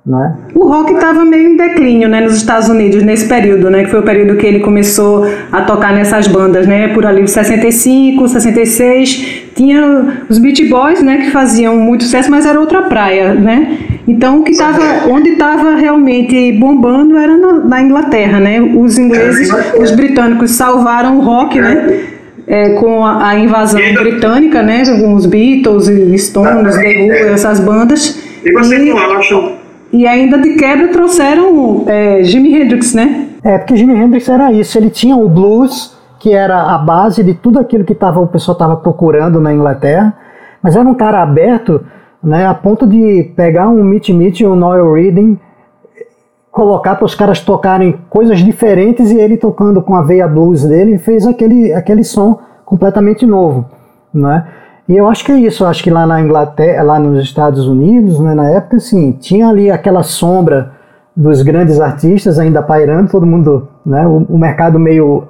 né? 0.08 0.36
O 0.54 0.66
rock 0.66 0.94
estava 0.94 1.22
meio 1.24 1.50
em 1.50 1.56
declínio, 1.56 2.08
né, 2.08 2.22
nos 2.22 2.34
Estados 2.34 2.68
Unidos 2.68 3.02
nesse 3.02 3.28
período, 3.28 3.68
né, 3.68 3.84
que 3.84 3.90
foi 3.90 4.00
o 4.00 4.02
período 4.02 4.38
que 4.38 4.46
ele 4.46 4.60
começou 4.60 5.26
a 5.52 5.60
tocar 5.62 5.92
nessas 5.92 6.26
bandas, 6.26 6.66
né, 6.66 6.88
por 6.94 7.04
ali 7.04 7.28
65, 7.28 8.26
66, 8.26 9.50
tinha 9.54 10.24
os 10.30 10.38
Beach 10.38 10.64
Boys, 10.66 11.02
né, 11.02 11.18
que 11.18 11.30
faziam 11.30 11.76
muito 11.76 12.04
sucesso, 12.04 12.30
mas 12.30 12.46
era 12.46 12.58
outra 12.58 12.82
praia, 12.82 13.34
né? 13.34 13.78
Então, 14.08 14.40
o 14.40 14.42
que 14.42 14.56
tava, 14.56 15.06
onde 15.10 15.30
estava 15.30 15.74
realmente 15.74 16.52
bombando 16.52 17.18
era 17.18 17.36
na, 17.36 17.52
na 17.64 17.82
Inglaterra, 17.82 18.40
né? 18.40 18.58
Os 18.58 18.96
ingleses, 18.96 19.50
os 19.78 19.90
britânicos 19.90 20.52
salvaram 20.52 21.18
o 21.18 21.20
rock, 21.20 21.60
né? 21.60 22.04
É, 22.48 22.70
com 22.70 23.04
a, 23.04 23.28
a, 23.28 23.38
invasão 23.38 23.80
britânica, 23.94 24.62
né, 24.62 24.82
com 24.84 25.14
os 25.14 25.26
Beatles, 25.26 25.86
Stones, 26.22 26.76
The 26.76 27.02
Who, 27.02 27.12
essas 27.32 27.60
bandas. 27.60 28.18
E 28.44 28.52
vocês 28.52 28.86
não 28.86 28.98
acham? 28.98 29.52
E 29.92 30.06
ainda 30.06 30.38
de 30.38 30.54
quebra 30.54 30.88
trouxeram 30.88 31.84
é, 31.86 32.22
Jimi 32.24 32.54
Hendrix, 32.54 32.94
né? 32.94 33.26
É, 33.44 33.58
porque 33.58 33.76
Jimi 33.76 33.94
Hendrix 33.94 34.28
era 34.28 34.50
isso, 34.50 34.76
ele 34.78 34.90
tinha 34.90 35.16
o 35.16 35.28
blues, 35.28 35.96
que 36.18 36.32
era 36.32 36.74
a 36.74 36.78
base 36.78 37.22
de 37.22 37.34
tudo 37.34 37.58
aquilo 37.58 37.84
que 37.84 37.94
tava, 37.94 38.18
o 38.20 38.26
pessoal 38.26 38.54
estava 38.54 38.76
procurando 38.76 39.40
na 39.40 39.52
Inglaterra, 39.52 40.14
mas 40.62 40.74
era 40.74 40.88
um 40.88 40.94
cara 40.94 41.22
aberto, 41.22 41.84
né, 42.22 42.46
a 42.46 42.54
ponto 42.54 42.86
de 42.86 43.30
pegar 43.36 43.68
um 43.68 43.84
Mitch 43.84 44.08
Mitch 44.08 44.40
e 44.40 44.46
um 44.46 44.56
Noel 44.56 44.92
Reading 44.92 45.38
colocar 46.58 46.96
para 46.96 47.04
os 47.04 47.14
caras 47.14 47.38
tocarem 47.38 48.00
coisas 48.10 48.40
diferentes 48.40 49.12
e 49.12 49.16
ele 49.16 49.36
tocando 49.36 49.80
com 49.80 49.94
a 49.94 50.02
veia 50.02 50.26
blues 50.26 50.64
dele 50.64 50.98
fez 50.98 51.24
aquele, 51.24 51.72
aquele 51.72 52.02
som 52.02 52.40
completamente 52.64 53.24
novo, 53.24 53.64
né? 54.12 54.44
E 54.88 54.96
eu 54.96 55.06
acho 55.06 55.24
que 55.24 55.30
é 55.30 55.38
isso, 55.38 55.62
eu 55.62 55.68
acho 55.68 55.84
que 55.84 55.90
lá 55.90 56.04
na 56.04 56.20
Inglaterra, 56.20 56.82
lá 56.82 56.98
nos 56.98 57.22
Estados 57.22 57.68
Unidos, 57.68 58.18
né, 58.18 58.34
na 58.34 58.50
época, 58.50 58.78
assim, 58.78 59.12
tinha 59.12 59.48
ali 59.48 59.70
aquela 59.70 60.02
sombra 60.02 60.72
dos 61.14 61.42
grandes 61.42 61.78
artistas 61.78 62.40
ainda 62.40 62.60
pairando, 62.60 63.08
todo 63.08 63.24
mundo, 63.24 63.68
né, 63.86 64.04
o, 64.04 64.26
o 64.28 64.36
mercado 64.36 64.80
meio, 64.80 65.28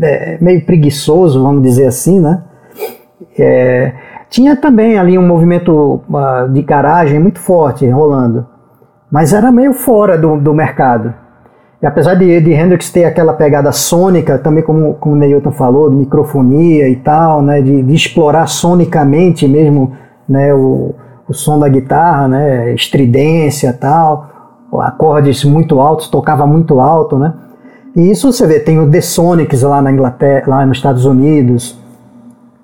é, 0.00 0.38
meio 0.40 0.64
preguiçoso, 0.64 1.42
vamos 1.42 1.62
dizer 1.62 1.86
assim, 1.86 2.18
né? 2.18 2.44
É, 3.38 3.92
tinha 4.30 4.56
também 4.56 4.96
ali 4.96 5.18
um 5.18 5.26
movimento 5.26 6.00
uh, 6.08 6.48
de 6.50 6.62
garagem 6.62 7.18
muito 7.18 7.40
forte 7.40 7.86
rolando 7.90 8.46
mas 9.12 9.34
era 9.34 9.52
meio 9.52 9.74
fora 9.74 10.16
do, 10.16 10.38
do 10.38 10.54
mercado. 10.54 11.12
E 11.82 11.86
apesar 11.86 12.14
de, 12.14 12.40
de 12.40 12.50
Hendrix 12.52 12.90
ter 12.90 13.04
aquela 13.04 13.34
pegada 13.34 13.70
sônica, 13.70 14.38
também 14.38 14.62
como, 14.62 14.94
como 14.94 15.14
o 15.14 15.18
Neilton 15.18 15.52
falou, 15.52 15.90
de 15.90 15.96
microfonia 15.96 16.88
e 16.88 16.96
tal, 16.96 17.42
né, 17.42 17.60
de, 17.60 17.82
de 17.82 17.94
explorar 17.94 18.46
sonicamente 18.46 19.46
mesmo 19.46 19.92
né, 20.26 20.54
o, 20.54 20.94
o 21.28 21.34
som 21.34 21.58
da 21.58 21.68
guitarra, 21.68 22.26
né, 22.26 22.72
estridência 22.72 23.70
tal, 23.72 24.30
acordes 24.80 25.44
muito 25.44 25.78
altos, 25.78 26.08
tocava 26.08 26.46
muito 26.46 26.80
alto, 26.80 27.18
né? 27.18 27.34
E 27.94 28.10
isso 28.10 28.32
você 28.32 28.46
vê, 28.46 28.58
tem 28.58 28.80
o 28.80 28.90
The 28.90 29.02
Sonics 29.02 29.62
lá 29.62 29.82
na 29.82 29.92
Inglaterra, 29.92 30.44
lá 30.46 30.64
nos 30.64 30.78
Estados 30.78 31.04
Unidos, 31.04 31.78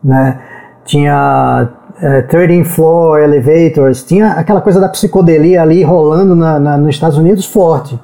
né? 0.03 0.39
Tinha 0.87 1.69
é, 2.01 2.23
13 2.23 2.65
Floor 2.65 3.19
Elevators, 3.19 4.05
tinha 4.05 4.33
aquela 4.33 4.61
coisa 4.61 4.81
da 4.81 4.89
psicodelia 4.89 5.63
ali 5.63 5.83
rolando 5.83 6.35
na, 6.35 6.59
na, 6.59 6.79
nos 6.79 6.95
Estados 6.95 7.19
Unidos 7.19 7.47
forte. 7.47 7.99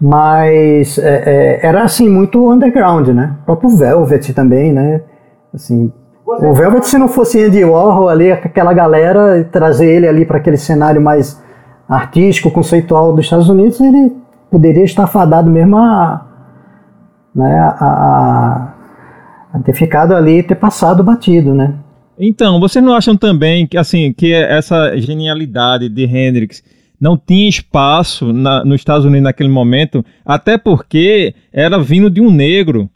Mas 0.00 0.98
é, 0.98 1.60
é, 1.62 1.66
era 1.66 1.82
assim, 1.84 2.08
muito 2.08 2.50
underground, 2.50 3.08
né? 3.08 3.36
O 3.42 3.46
próprio 3.46 3.70
Velvet 3.70 4.32
também, 4.32 4.72
né? 4.72 5.00
Assim, 5.54 5.92
o 6.26 6.52
Velvet, 6.52 6.86
se 6.86 6.98
não 6.98 7.08
fosse 7.08 7.42
Andy 7.42 7.64
Warhol 7.64 8.08
ali, 8.08 8.32
aquela 8.32 8.72
galera, 8.72 9.46
trazer 9.52 9.86
ele 9.86 10.08
ali 10.08 10.24
para 10.24 10.38
aquele 10.38 10.56
cenário 10.56 11.00
mais 11.00 11.42
artístico, 11.88 12.50
conceitual 12.50 13.12
dos 13.12 13.24
Estados 13.24 13.48
Unidos, 13.48 13.80
ele 13.80 14.16
poderia 14.50 14.84
estar 14.84 15.06
fadado 15.06 15.50
mesmo 15.50 15.76
a, 15.76 16.26
né, 17.34 17.58
a, 17.58 17.76
a, 17.80 18.68
a 19.54 19.58
ter 19.60 19.74
ficado 19.74 20.14
ali 20.14 20.38
e 20.38 20.42
ter 20.42 20.54
passado 20.54 21.04
batido, 21.04 21.54
né? 21.54 21.74
Então, 22.18 22.60
vocês 22.60 22.84
não 22.84 22.94
acham 22.94 23.16
também 23.16 23.66
que 23.66 23.76
assim 23.76 24.12
que 24.12 24.32
essa 24.32 24.96
genialidade 24.96 25.88
de 25.88 26.04
Hendrix 26.04 26.62
não 27.00 27.16
tinha 27.16 27.48
espaço 27.48 28.32
na, 28.32 28.64
nos 28.64 28.80
Estados 28.80 29.04
Unidos 29.04 29.24
naquele 29.24 29.48
momento, 29.48 30.04
até 30.24 30.56
porque 30.56 31.34
era 31.52 31.78
vindo 31.78 32.08
de 32.08 32.20
um 32.20 32.30
negro, 32.30 32.88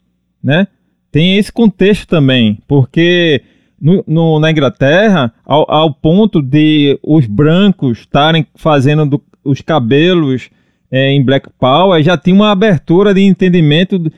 né? 0.43 0.67
Tem 1.11 1.37
esse 1.37 1.51
contexto 1.51 2.07
também, 2.07 2.59
porque 2.67 3.41
no, 3.81 4.03
no, 4.07 4.39
na 4.39 4.51
Inglaterra, 4.51 5.33
ao, 5.45 5.69
ao, 5.69 5.93
ponto 5.93 6.41
de 6.41 6.99
os 7.03 7.25
brancos 7.25 7.99
estarem 7.99 8.45
fazendo 8.55 9.05
do, 9.05 9.23
os 9.43 9.61
cabelos 9.61 10.49
é, 10.91 11.11
em 11.11 11.23
Black 11.23 11.49
Power, 11.59 12.01
já 12.03 12.17
tinha 12.17 12.35
uma 12.35 12.51
abertura 12.51 13.13
de 13.13 13.21
entendimento 13.21 14.11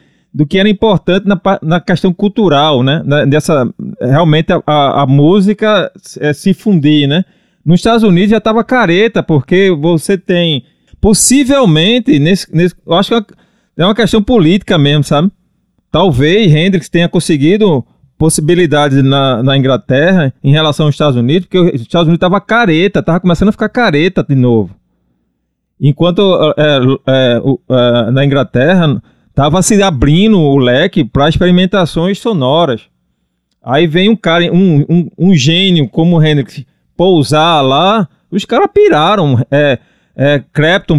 que 0.48 0.58
era 0.58 0.70
importante 0.70 1.28
na, 1.28 1.40
na 1.62 1.80
questão 1.80 2.14
cultural, 2.14 2.84
né? 2.84 3.04
dessa, 3.28 3.68
realmente 4.00 4.52
a, 4.66 5.02
a 5.02 5.06
música 5.06 5.92
é, 6.20 6.34
se 6.34 6.54
fundir, 6.54 7.08
né? 7.08 7.26
Nos 7.66 7.80
Estados 7.80 8.04
Unidos 8.04 8.32
já 8.32 8.38
estava 8.38 8.64
careta, 8.64 9.22
porque 9.22 9.70
você 9.70 10.18
tem, 10.18 10.64
possivelmente, 11.00 12.18
nesse, 12.18 12.54
nesse, 12.56 12.76
eu 12.86 12.94
acho 12.94 13.22
que 13.22 13.34
é 13.78 13.86
uma 13.86 13.94
questão 13.94 14.24
política 14.24 14.78
mesmo, 14.78 15.04
sabe? 15.04 15.32
Talvez 15.92 16.54
Hendrix 16.54 16.90
tenha 16.90 17.10
conseguido 17.10 17.86
possibilidades 18.18 19.04
na, 19.04 19.44
na 19.44 19.58
Inglaterra 19.58 20.34
em 20.44 20.52
relação 20.52 20.86
aos 20.86 20.96
Estados 20.96 21.18
Unidos, 21.18 21.48
porque 21.48 21.76
os 21.76 21.82
Estados 21.82 22.08
Unidos 22.08 22.18
estava 22.18 22.40
careta, 22.40 23.00
estava 23.00 23.20
começando 23.20 23.50
a 23.50 23.52
ficar 23.52 23.70
careta 23.70 24.24
de 24.24 24.36
novo. 24.36 24.74
Enquanto 25.80 26.54
é, 26.56 26.78
é, 27.08 27.42
é, 27.70 28.12
na 28.12 28.24
Inglaterra 28.24 29.02
Tava 29.34 29.62
se 29.62 29.82
abrindo 29.82 30.40
o 30.40 30.58
leque 30.58 31.04
para 31.04 31.30
experimentações 31.30 32.20
sonoras. 32.20 32.82
Aí 33.64 33.88
vem 33.88 34.10
um 34.10 34.16
cara, 34.16 34.52
um, 34.52 34.86
um, 34.90 35.10
um 35.18 35.36
gênio 35.36 35.88
como 35.88 36.18
o 36.18 36.24
Hendrix 36.24 36.66
pousar 36.98 37.64
lá, 37.64 38.08
os 38.30 38.46
caras 38.46 38.70
piraram. 38.74 39.40
É, 39.50 39.80
é, 40.16 40.44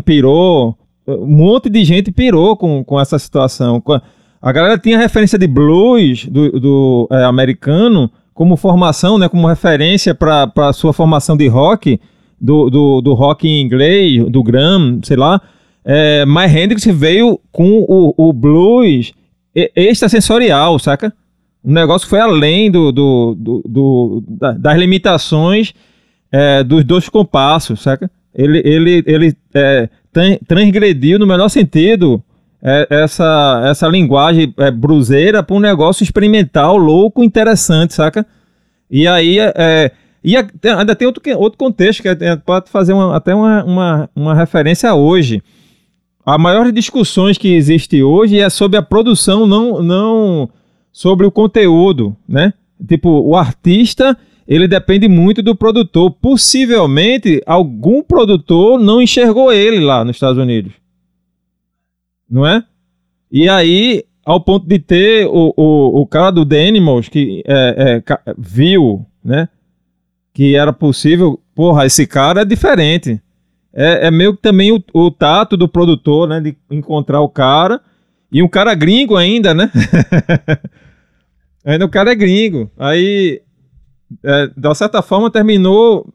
pirou, 0.04 0.76
um 1.06 1.26
monte 1.26 1.68
de 1.68 1.84
gente 1.84 2.10
pirou 2.10 2.56
com, 2.56 2.82
com 2.84 3.00
essa 3.00 3.18
situação. 3.18 3.82
A 4.40 4.52
galera 4.52 4.78
tinha 4.78 4.98
referência 4.98 5.38
de 5.38 5.46
blues 5.46 6.26
do, 6.26 6.58
do 6.58 7.08
é, 7.10 7.24
americano 7.24 8.10
como 8.34 8.56
formação, 8.56 9.18
né, 9.18 9.28
como 9.28 9.46
referência 9.46 10.14
para 10.14 10.50
a 10.56 10.72
sua 10.72 10.92
formação 10.92 11.36
de 11.36 11.46
rock, 11.48 12.00
do, 12.40 12.68
do, 12.70 13.00
do 13.00 13.14
rock 13.14 13.46
em 13.46 13.60
inglês, 13.60 14.24
do 14.30 14.42
Graham, 14.42 14.98
sei 15.02 15.16
lá. 15.16 15.40
É, 15.84 16.24
mas 16.24 16.54
Hendrix 16.54 16.84
veio 16.84 17.40
com 17.50 17.84
o, 17.88 18.14
o 18.16 18.32
blues 18.32 19.12
extrasensorial, 19.54 20.78
saca? 20.78 21.12
O 21.62 21.70
negócio 21.70 22.08
foi 22.08 22.20
além 22.20 22.70
do, 22.70 22.90
do, 22.90 23.36
do, 23.38 23.62
do 23.66 24.24
das 24.58 24.78
limitações 24.78 25.74
é, 26.30 26.64
dos 26.64 26.84
dois 26.84 27.08
compassos, 27.08 27.80
saca? 27.80 28.10
Ele, 28.34 28.62
ele, 28.64 29.04
ele 29.06 29.36
é, 29.54 29.88
transgrediu 30.46 31.18
no 31.18 31.26
melhor 31.26 31.48
sentido 31.48 32.22
é, 32.62 32.86
essa, 32.88 33.62
essa 33.66 33.88
linguagem 33.88 34.54
é, 34.56 34.70
bruseira 34.70 35.42
para 35.42 35.56
um 35.56 35.60
negócio 35.60 36.02
experimental, 36.02 36.76
louco, 36.76 37.22
interessante, 37.22 37.92
saca? 37.92 38.24
E 38.90 39.06
aí, 39.06 39.38
é, 39.38 39.90
e 40.24 40.36
ainda 40.36 40.94
tem 40.94 41.06
outro, 41.06 41.22
outro 41.38 41.58
contexto 41.58 42.02
que 42.02 42.08
é, 42.08 42.36
pode 42.36 42.70
fazer 42.70 42.92
uma, 42.92 43.16
até 43.16 43.34
uma, 43.34 43.64
uma, 43.64 44.10
uma 44.14 44.34
referência 44.34 44.94
hoje 44.94 45.42
a 46.24 46.38
maior 46.38 46.70
discussões 46.70 47.36
que 47.36 47.52
existe 47.54 48.02
hoje 48.02 48.38
é 48.38 48.48
sobre 48.48 48.76
a 48.76 48.82
produção, 48.82 49.46
não, 49.46 49.82
não 49.82 50.48
sobre 50.92 51.26
o 51.26 51.32
conteúdo, 51.32 52.16
né? 52.28 52.54
Tipo, 52.86 53.08
o 53.10 53.36
artista, 53.36 54.16
ele 54.46 54.68
depende 54.68 55.08
muito 55.08 55.42
do 55.42 55.54
produtor. 55.54 56.10
Possivelmente, 56.10 57.42
algum 57.44 58.02
produtor 58.02 58.78
não 58.78 59.02
enxergou 59.02 59.52
ele 59.52 59.80
lá 59.80 60.04
nos 60.04 60.16
Estados 60.16 60.40
Unidos. 60.40 60.72
Não 62.30 62.46
é? 62.46 62.64
E 63.30 63.48
aí, 63.48 64.04
ao 64.24 64.40
ponto 64.40 64.66
de 64.66 64.78
ter 64.78 65.26
o, 65.26 65.52
o, 65.56 66.02
o 66.02 66.06
cara 66.06 66.30
do 66.30 66.46
The 66.46 66.68
Animals, 66.68 67.08
que 67.08 67.42
é, 67.46 68.02
é, 68.06 68.34
viu, 68.38 69.04
né? 69.24 69.48
Que 70.32 70.54
era 70.54 70.72
possível. 70.72 71.40
Porra, 71.54 71.84
esse 71.84 72.06
cara 72.06 72.42
é 72.42 72.44
diferente 72.44 73.20
é, 73.74 74.08
é 74.08 74.10
meio 74.10 74.34
que 74.34 74.42
também 74.42 74.70
o, 74.70 74.82
o, 74.92 75.10
tato 75.10 75.56
do 75.56 75.68
produtor, 75.68 76.28
né? 76.28 76.40
De 76.40 76.56
encontrar 76.70 77.20
o 77.20 77.28
cara. 77.28 77.80
E 78.30 78.42
um 78.42 78.48
cara 78.48 78.74
gringo 78.74 79.16
ainda, 79.16 79.54
né? 79.54 79.70
ainda 81.64 81.84
o 81.84 81.88
cara 81.88 82.12
é 82.12 82.14
gringo. 82.14 82.70
Aí, 82.78 83.40
é, 84.24 84.50
de 84.56 84.74
certa 84.74 85.02
forma, 85.02 85.30
terminou. 85.30 86.06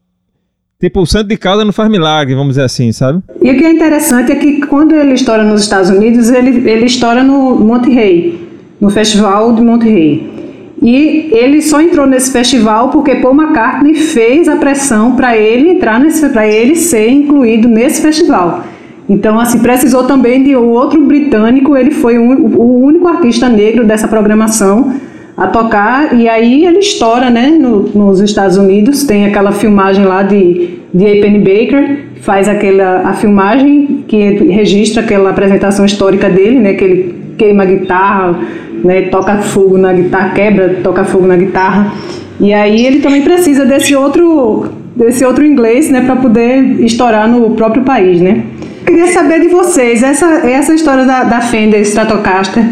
Tipo, 0.80 1.02
o 1.02 1.08
santo 1.08 1.28
de 1.28 1.38
casa 1.38 1.66
não 1.66 1.74
faz 1.74 1.90
milagre, 1.90 2.36
vamos 2.36 2.50
dizer 2.50 2.62
assim, 2.62 2.92
sabe? 2.92 3.24
E 3.42 3.50
o 3.50 3.58
que 3.58 3.66
é 3.66 3.72
interessante 3.72 4.32
é 4.32 4.36
que 4.36 4.64
quando 4.68 4.94
ele 4.94 5.14
estoura 5.14 5.44
nos 5.44 5.62
Estados 5.62 5.90
Unidos, 5.90 6.30
ele, 6.30 6.70
ele 6.70 6.86
estoura 6.86 7.24
no 7.24 7.56
Monte 7.56 7.90
Rey, 7.90 8.48
no 8.80 8.92
Festival 8.92 9.56
de 9.56 9.62
Monte 9.64 9.90
Rey. 9.90 10.37
E 10.82 11.30
ele 11.32 11.62
só 11.62 11.82
entrou 11.82 12.06
nesse 12.06 12.32
festival 12.32 12.90
porque 12.90 13.16
Paul 13.16 13.36
McCartney 13.36 13.96
fez 13.96 14.48
a 14.48 14.58
pressão 14.58 15.16
para 15.16 15.36
ele 15.36 15.70
entrar 15.70 16.00
nesse, 16.00 16.30
para 16.30 16.48
ele 16.48 16.76
ser 16.76 17.10
incluído 17.10 17.68
nesse 17.68 18.02
festival. 18.02 18.64
Então, 19.10 19.40
assim, 19.40 19.60
precisou 19.60 20.04
também 20.04 20.44
de 20.44 20.56
um 20.56 20.70
outro 20.70 21.02
britânico. 21.02 21.76
Ele 21.76 21.92
foi 21.92 22.18
o, 22.18 22.24
o 22.58 22.84
único 22.84 23.08
artista 23.08 23.50
negro 23.50 23.86
dessa 23.86 24.08
programação 24.08 24.94
a 25.36 25.48
tocar. 25.48 26.14
E 26.14 26.28
aí 26.28 26.66
ele 26.66 26.80
estoura, 26.80 27.30
né, 27.30 27.48
no, 27.48 27.90
nos 27.90 28.20
Estados 28.20 28.58
Unidos. 28.58 29.04
Tem 29.04 29.26
aquela 29.26 29.52
filmagem 29.52 30.06
lá 30.06 30.24
de 30.24 30.78
de 30.94 31.06
A. 31.06 31.22
Penny 31.22 31.40
Baker, 31.40 32.06
faz 32.22 32.48
aquela 32.48 33.02
a 33.08 33.14
filmagem 33.14 34.04
que 34.08 34.18
registra 34.50 35.04
aquela 35.04 35.30
apresentação 35.30 35.86
histórica 35.86 36.30
dele, 36.30 36.60
né, 36.60 36.74
que 36.74 36.84
ele 36.84 37.16
queima 37.38 37.64
a 37.64 37.66
guitarra 37.66 38.40
né, 38.84 39.04
toca 39.04 39.38
fogo 39.38 39.78
na 39.78 39.94
guitarra, 39.94 40.30
quebra, 40.32 40.80
toca 40.84 41.04
fogo 41.04 41.28
na 41.28 41.36
guitarra. 41.36 41.94
E 42.40 42.54
aí 42.54 42.86
ele 42.86 43.00
também 43.00 43.22
precisa 43.22 43.66
desse 43.66 43.96
outro, 43.96 44.66
desse 44.96 45.26
outro 45.26 45.46
inglês, 45.46 45.90
né, 45.90 46.02
para 46.02 46.16
poder 46.16 46.82
estourar 46.82 47.28
no 47.28 47.52
próprio 47.52 47.84
país, 47.84 48.22
né? 48.22 48.44
Queria 48.86 49.08
saber 49.08 49.42
de 49.42 49.50
vocês 49.50 50.02
essa 50.02 50.26
essa 50.48 50.74
história 50.74 51.04
da, 51.04 51.24
da 51.24 51.42
Fender 51.42 51.82
Stratocaster. 51.82 52.64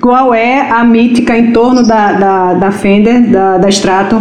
Qual 0.00 0.34
é 0.34 0.70
a 0.70 0.82
mítica 0.82 1.36
em 1.36 1.52
torno 1.52 1.86
da, 1.86 2.12
da, 2.12 2.54
da 2.54 2.72
Fender, 2.72 3.30
da, 3.30 3.58
da 3.58 3.68
Strato? 3.68 4.20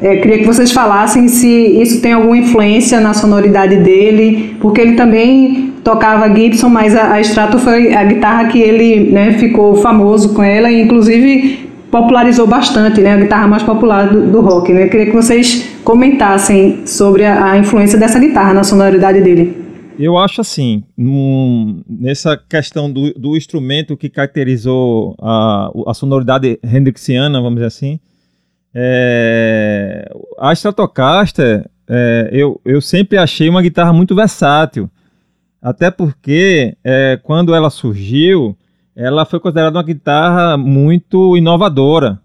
É, 0.00 0.16
queria 0.16 0.38
que 0.38 0.46
vocês 0.46 0.70
falassem 0.70 1.28
se 1.28 1.48
isso 1.48 2.00
tem 2.00 2.12
alguma 2.12 2.36
influência 2.36 3.00
na 3.00 3.12
sonoridade 3.12 3.76
dele, 3.76 4.56
porque 4.60 4.80
ele 4.80 4.94
também 4.94 5.72
tocava 5.82 6.32
Gibson, 6.34 6.68
mas 6.68 6.94
a, 6.94 7.14
a 7.14 7.20
Strato 7.20 7.58
foi 7.58 7.94
a 7.94 8.04
guitarra 8.04 8.46
que 8.48 8.60
ele 8.60 9.10
né, 9.10 9.32
ficou 9.32 9.74
famoso 9.76 10.34
com 10.34 10.42
ela 10.42 10.70
e 10.70 10.82
inclusive 10.82 11.68
popularizou 11.90 12.46
bastante, 12.46 13.00
né, 13.00 13.14
a 13.14 13.16
guitarra 13.16 13.48
mais 13.48 13.62
popular 13.62 14.08
do, 14.08 14.30
do 14.30 14.40
rock. 14.40 14.72
Né? 14.72 14.88
Queria 14.88 15.06
que 15.06 15.12
vocês 15.12 15.68
comentassem 15.82 16.86
sobre 16.86 17.24
a, 17.24 17.52
a 17.52 17.58
influência 17.58 17.98
dessa 17.98 18.18
guitarra 18.18 18.54
na 18.54 18.62
sonoridade 18.62 19.20
dele. 19.20 19.66
Eu 19.98 20.16
acho 20.16 20.40
assim, 20.40 20.84
num, 20.96 21.82
nessa 21.88 22.36
questão 22.36 22.92
do, 22.92 23.12
do, 23.14 23.36
instrumento 23.36 23.96
que 23.96 24.08
caracterizou 24.08 25.16
a, 25.20 25.70
a 25.88 25.94
sonoridade 25.94 26.56
hendrixiana, 26.62 27.40
vamos 27.40 27.56
dizer 27.56 27.66
assim, 27.66 27.98
é, 28.74 30.10
a 30.38 30.52
Stratocaster, 30.52 31.68
é, 31.88 32.28
eu, 32.32 32.60
eu 32.64 32.80
sempre 32.80 33.18
achei 33.18 33.48
uma 33.48 33.62
guitarra 33.62 33.92
muito 33.92 34.14
versátil. 34.14 34.90
Até 35.60 35.90
porque, 35.90 36.76
é, 36.84 37.18
quando 37.22 37.54
ela 37.54 37.70
surgiu, 37.70 38.56
ela 38.94 39.24
foi 39.24 39.40
considerada 39.40 39.76
uma 39.76 39.82
guitarra 39.82 40.56
muito 40.56 41.36
inovadora. 41.36 42.20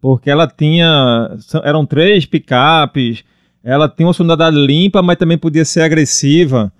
Porque 0.00 0.30
ela 0.30 0.46
tinha. 0.46 1.30
Eram 1.62 1.86
três 1.86 2.26
picapes, 2.26 3.24
ela 3.62 3.88
tinha 3.88 4.06
uma 4.06 4.12
sonoridade 4.12 4.56
limpa, 4.56 5.00
mas 5.00 5.16
também 5.16 5.38
podia 5.38 5.64
ser 5.64 5.80
agressiva. 5.80 6.70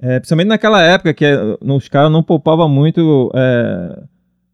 é, 0.00 0.18
principalmente 0.18 0.48
naquela 0.48 0.82
época 0.82 1.14
que 1.14 1.24
é, 1.24 1.38
os 1.60 1.88
caras 1.88 2.10
não 2.10 2.24
poupavam 2.24 2.68
muito 2.68 3.30
é, 3.36 4.02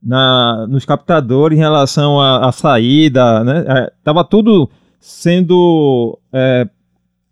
na, 0.02 0.66
nos 0.68 0.84
captadores 0.84 1.58
em 1.58 1.60
relação 1.60 2.20
à, 2.20 2.50
saída, 2.52 3.42
né? 3.44 3.64
É, 3.66 3.92
tava 4.02 4.24
tudo 4.24 4.68
sendo 5.00 6.18
é, 6.32 6.68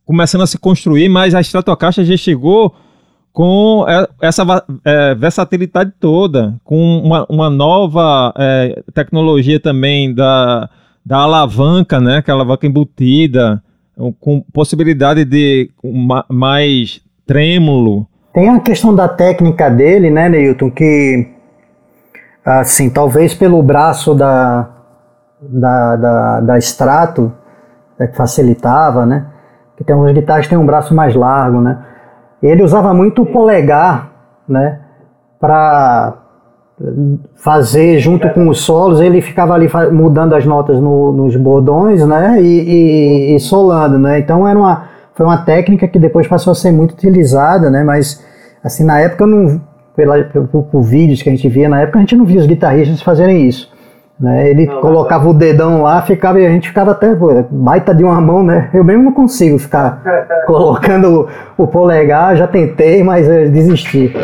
começando 0.04 0.42
a 0.42 0.46
se 0.46 0.58
construir, 0.58 1.08
mas 1.08 1.34
a 1.34 1.40
Stratocaster 1.40 2.04
já 2.04 2.16
chegou 2.16 2.74
com 3.32 3.84
é, 3.88 4.08
essa 4.20 4.42
é, 4.84 5.14
versatilidade 5.14 5.92
toda, 6.00 6.54
com 6.64 6.98
uma, 7.00 7.26
uma 7.28 7.50
nova 7.50 8.32
é, 8.36 8.82
tecnologia 8.94 9.60
também 9.60 10.14
da, 10.14 10.70
da 11.04 11.18
alavanca, 11.18 12.00
né? 12.00 12.18
Aquela 12.18 12.38
alavanca 12.38 12.66
embutida, 12.66 13.62
com 14.20 14.42
possibilidade 14.52 15.24
de 15.24 15.70
mais 16.28 17.00
trêmulo. 17.26 18.06
Tem 18.32 18.48
a 18.48 18.60
questão 18.60 18.94
da 18.94 19.08
técnica 19.08 19.70
dele, 19.70 20.10
né, 20.10 20.28
Neilton, 20.28 20.70
que 20.70 21.26
assim, 22.46 22.88
talvez 22.88 23.34
pelo 23.34 23.62
braço 23.62 24.14
da, 24.14 24.68
da, 25.40 25.96
da, 25.96 26.40
da 26.40 26.58
Strato, 26.58 27.32
é, 27.98 28.06
que 28.06 28.16
facilitava, 28.16 29.04
né, 29.04 29.26
que 29.76 29.84
tem 29.84 29.94
algumas 29.94 30.14
guitarras 30.14 30.44
que 30.44 30.50
tem 30.50 30.58
um 30.58 30.66
braço 30.66 30.94
mais 30.94 31.14
largo, 31.14 31.60
né, 31.60 31.78
ele 32.42 32.62
usava 32.62 32.94
muito 32.94 33.22
o 33.22 33.26
polegar, 33.26 34.10
né, 34.48 34.80
para 35.40 36.14
fazer 37.36 37.98
junto 37.98 38.28
com 38.30 38.48
os 38.48 38.60
solos, 38.60 39.00
ele 39.00 39.22
ficava 39.22 39.54
ali 39.54 39.66
mudando 39.90 40.34
as 40.34 40.44
notas 40.44 40.78
no, 40.78 41.10
nos 41.10 41.34
bordões, 41.34 42.06
né, 42.06 42.40
e, 42.40 43.32
e, 43.32 43.36
e 43.36 43.40
solando, 43.40 43.98
né, 43.98 44.18
então 44.18 44.46
era 44.46 44.58
uma 44.58 44.96
foi 45.16 45.24
uma 45.24 45.38
técnica 45.38 45.88
que 45.88 45.98
depois 45.98 46.28
passou 46.28 46.50
a 46.50 46.54
ser 46.54 46.70
muito 46.70 46.92
utilizada, 46.92 47.70
né? 47.70 47.82
Mas 47.82 48.22
assim 48.62 48.84
na 48.84 49.00
época 49.00 49.26
não, 49.26 49.60
pela, 49.96 50.22
por, 50.22 50.64
por, 50.64 50.82
vídeos 50.82 51.22
que 51.22 51.28
a 51.28 51.32
gente 51.32 51.48
via 51.48 51.68
na 51.68 51.80
época 51.80 51.98
a 51.98 52.02
gente 52.02 52.14
não 52.14 52.24
via 52.24 52.38
os 52.38 52.46
guitarristas 52.46 53.00
fazerem 53.00 53.48
isso. 53.48 53.74
Né? 54.18 54.50
Ele 54.50 54.66
não, 54.66 54.80
colocava 54.80 55.24
não. 55.24 55.30
o 55.30 55.34
dedão 55.34 55.82
lá, 55.82 56.00
ficava 56.02 56.40
e 56.40 56.46
a 56.46 56.50
gente 56.50 56.68
ficava 56.68 56.92
até 56.92 57.14
pô, 57.14 57.44
baita 57.50 57.94
de 57.94 58.04
uma 58.04 58.20
mão, 58.20 58.42
né? 58.42 58.70
Eu 58.72 58.84
mesmo 58.84 59.02
não 59.02 59.12
consigo 59.12 59.58
ficar 59.58 60.02
colocando 60.46 61.28
o, 61.58 61.64
o 61.64 61.66
polegar, 61.66 62.36
já 62.36 62.46
tentei, 62.46 63.02
mas 63.02 63.28
eu 63.28 63.50
desisti. 63.50 64.14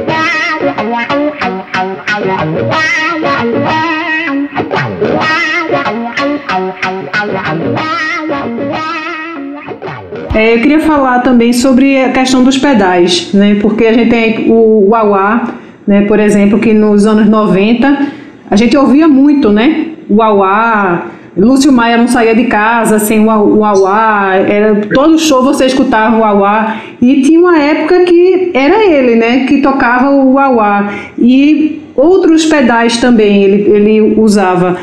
É, 10.34 10.54
eu 10.54 10.62
queria 10.62 10.80
falar 10.80 11.18
também 11.20 11.52
sobre 11.52 12.02
a 12.02 12.10
questão 12.10 12.42
dos 12.42 12.56
pedais, 12.56 13.34
né? 13.34 13.56
Porque 13.60 13.84
a 13.84 13.92
gente 13.92 14.08
tem 14.08 14.50
o 14.50 14.88
Wah, 14.88 15.46
né? 15.86 16.02
Por 16.02 16.18
exemplo, 16.18 16.58
que 16.58 16.72
nos 16.72 17.06
anos 17.06 17.28
90 17.28 18.06
a 18.50 18.56
gente 18.56 18.76
ouvia 18.76 19.08
muito, 19.08 19.50
né? 19.50 19.86
Wah, 20.10 21.06
Lúcio 21.36 21.72
Maia 21.72 21.96
não 21.96 22.06
saía 22.06 22.34
de 22.34 22.44
casa 22.44 22.98
sem 22.98 23.26
o 23.26 23.58
Wah, 23.58 24.34
era 24.34 24.74
todo 24.92 25.18
show 25.18 25.42
você 25.42 25.66
escutava 25.66 26.16
o 26.16 26.40
Wah, 26.40 26.76
e 27.00 27.22
tinha 27.22 27.40
uma 27.40 27.58
época 27.58 28.00
que 28.00 28.50
era 28.52 28.84
ele, 28.84 29.16
né? 29.16 29.46
Que 29.46 29.62
tocava 29.62 30.10
o 30.10 30.34
Wah 30.34 30.92
e 31.18 31.80
outros 31.96 32.44
pedais 32.46 32.98
também 32.98 33.42
ele, 33.42 33.70
ele 33.70 34.14
usava. 34.18 34.76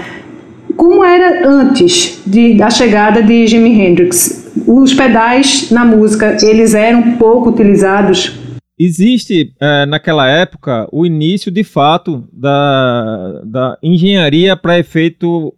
Como 0.76 1.04
era 1.04 1.48
antes 1.48 2.22
de, 2.26 2.56
da 2.56 2.70
chegada 2.70 3.22
de 3.22 3.46
Jimi 3.46 3.80
Hendrix? 3.80 4.40
os 4.66 4.94
pedais 4.94 5.72
na 5.72 5.86
música, 5.86 6.38
eles 6.42 6.74
eram 6.74 7.14
pouco 7.14 7.50
utilizados? 7.50 8.39
Existe 8.80 9.54
é, 9.60 9.86
naquela 9.86 10.30
época 10.30 10.88
o 10.92 11.06
início 11.06 11.52
de 11.52 11.64
fato 11.64 12.28
da, 12.32 13.42
da 13.44 13.78
engenharia 13.84 14.56
para 14.56 14.80
efeito 14.80 15.54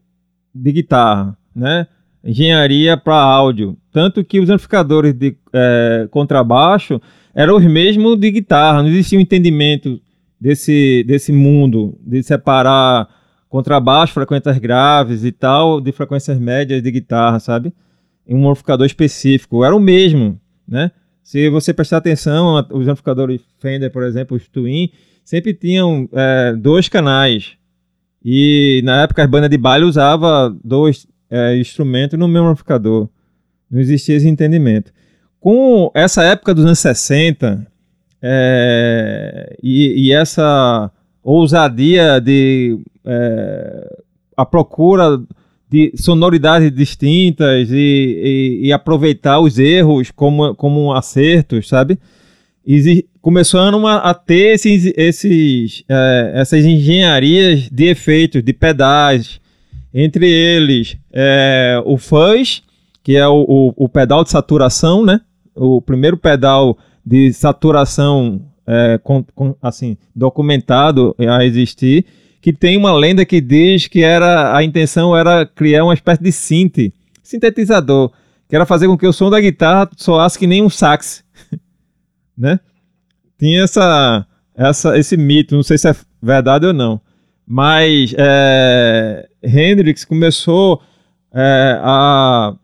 de 0.53 0.71
guitarra, 0.71 1.37
né? 1.55 1.87
Engenharia 2.23 2.97
para 2.97 3.15
áudio. 3.15 3.77
Tanto 3.91 4.23
que 4.23 4.39
os 4.39 4.49
amplificadores 4.49 5.13
de 5.13 5.37
é, 5.53 6.07
contrabaixo 6.09 6.99
eram 7.33 7.57
os 7.57 7.63
mesmos 7.63 8.17
de 8.19 8.31
guitarra, 8.31 8.81
não 8.81 8.89
existia 8.89 9.17
um 9.17 9.21
entendimento 9.21 10.01
desse, 10.39 11.03
desse 11.07 11.31
mundo, 11.31 11.97
de 12.01 12.23
separar 12.23 13.07
contrabaixo, 13.47 14.13
frequências 14.13 14.57
graves 14.57 15.23
e 15.23 15.31
tal, 15.31 15.79
de 15.79 15.91
frequências 15.91 16.39
médias 16.39 16.81
de 16.81 16.91
guitarra, 16.91 17.39
sabe? 17.39 17.73
em 18.27 18.35
um 18.35 18.49
amplificador 18.49 18.85
específico. 18.85 19.63
Era 19.63 19.75
o 19.75 19.79
mesmo, 19.79 20.39
né? 20.67 20.91
Se 21.23 21.49
você 21.49 21.73
prestar 21.73 21.97
atenção, 21.97 22.55
os 22.71 22.87
amplificadores 22.87 23.41
Fender, 23.59 23.91
por 23.91 24.03
exemplo, 24.03 24.35
os 24.35 24.47
Twin, 24.47 24.91
sempre 25.23 25.53
tinham 25.53 26.09
é, 26.11 26.53
dois 26.55 26.89
canais. 26.89 27.53
E 28.23 28.81
na 28.83 29.03
época 29.03 29.23
as 29.23 29.29
bandas 29.29 29.49
de 29.49 29.57
baile 29.57 29.85
usava 29.85 30.55
dois 30.63 31.07
é, 31.29 31.55
instrumentos 31.57 32.19
no 32.19 32.27
mesmo 32.27 32.47
amplificador. 32.47 33.09
Não 33.69 33.79
existia 33.79 34.15
esse 34.15 34.27
entendimento. 34.27 34.91
Com 35.39 35.89
essa 35.95 36.23
época 36.23 36.53
dos 36.53 36.65
anos 36.65 36.79
60 36.79 37.65
é, 38.21 39.57
e, 39.63 40.07
e, 40.07 40.13
essa 40.13 40.91
ousadia 41.23 42.19
de 42.19 42.79
é, 43.03 43.97
a 44.37 44.45
procura 44.45 45.19
de 45.71 45.93
sonoridades 45.95 46.69
distintas 46.69 47.71
e, 47.71 48.59
e, 48.61 48.67
e, 48.67 48.73
aproveitar 48.73 49.39
os 49.39 49.57
erros 49.57 50.11
como, 50.11 50.53
como 50.53 50.93
acertos, 50.93 51.69
sabe? 51.69 51.97
E 52.67 53.05
começando 53.21 53.87
a, 53.87 54.09
a 54.09 54.13
ter 54.13 54.55
esses, 54.55 54.91
esses, 54.97 55.85
é, 55.87 56.33
essas 56.35 56.65
engenharias 56.65 57.69
de 57.71 57.85
efeitos, 57.85 58.43
de 58.43 58.51
pedais, 58.51 59.39
entre 59.93 60.29
eles 60.29 60.97
é, 61.13 61.81
o 61.85 61.97
fuzz, 61.97 62.63
que 63.01 63.15
é 63.15 63.25
o, 63.25 63.45
o, 63.47 63.85
o, 63.85 63.87
pedal 63.87 64.25
de 64.25 64.29
saturação, 64.29 65.05
né? 65.05 65.21
O 65.55 65.81
primeiro 65.81 66.17
pedal 66.17 66.77
de 67.05 67.31
saturação 67.31 68.41
é, 68.67 68.99
com, 69.01 69.23
com, 69.33 69.55
assim, 69.61 69.95
documentado 70.13 71.15
a 71.17 71.45
existir 71.45 72.05
que 72.41 72.51
tem 72.51 72.75
uma 72.75 72.91
lenda 72.91 73.23
que 73.23 73.39
diz 73.39 73.87
que 73.87 74.03
era 74.03 74.55
a 74.55 74.63
intenção 74.63 75.15
era 75.15 75.45
criar 75.45 75.83
uma 75.83 75.93
espécie 75.93 76.23
de 76.23 76.31
synth, 76.31 76.91
sintetizador, 77.21 78.11
que 78.49 78.55
era 78.55 78.65
fazer 78.65 78.87
com 78.87 78.97
que 78.97 79.07
o 79.07 79.13
som 79.13 79.29
da 79.29 79.39
guitarra 79.39 79.89
soasse 79.95 80.39
que 80.39 80.47
nem 80.47 80.63
um 80.63 80.69
sax, 80.69 81.23
né? 82.37 82.59
Tinha 83.37 83.63
essa, 83.63 84.25
essa, 84.55 84.97
esse 84.97 85.15
mito, 85.15 85.55
não 85.55 85.63
sei 85.63 85.77
se 85.77 85.89
é 85.89 85.95
verdade 86.21 86.65
ou 86.65 86.73
não, 86.73 86.99
mas 87.45 88.13
é, 88.17 89.27
Hendrix 89.43 90.03
começou 90.03 90.81
é, 91.33 91.79
a 91.81 92.55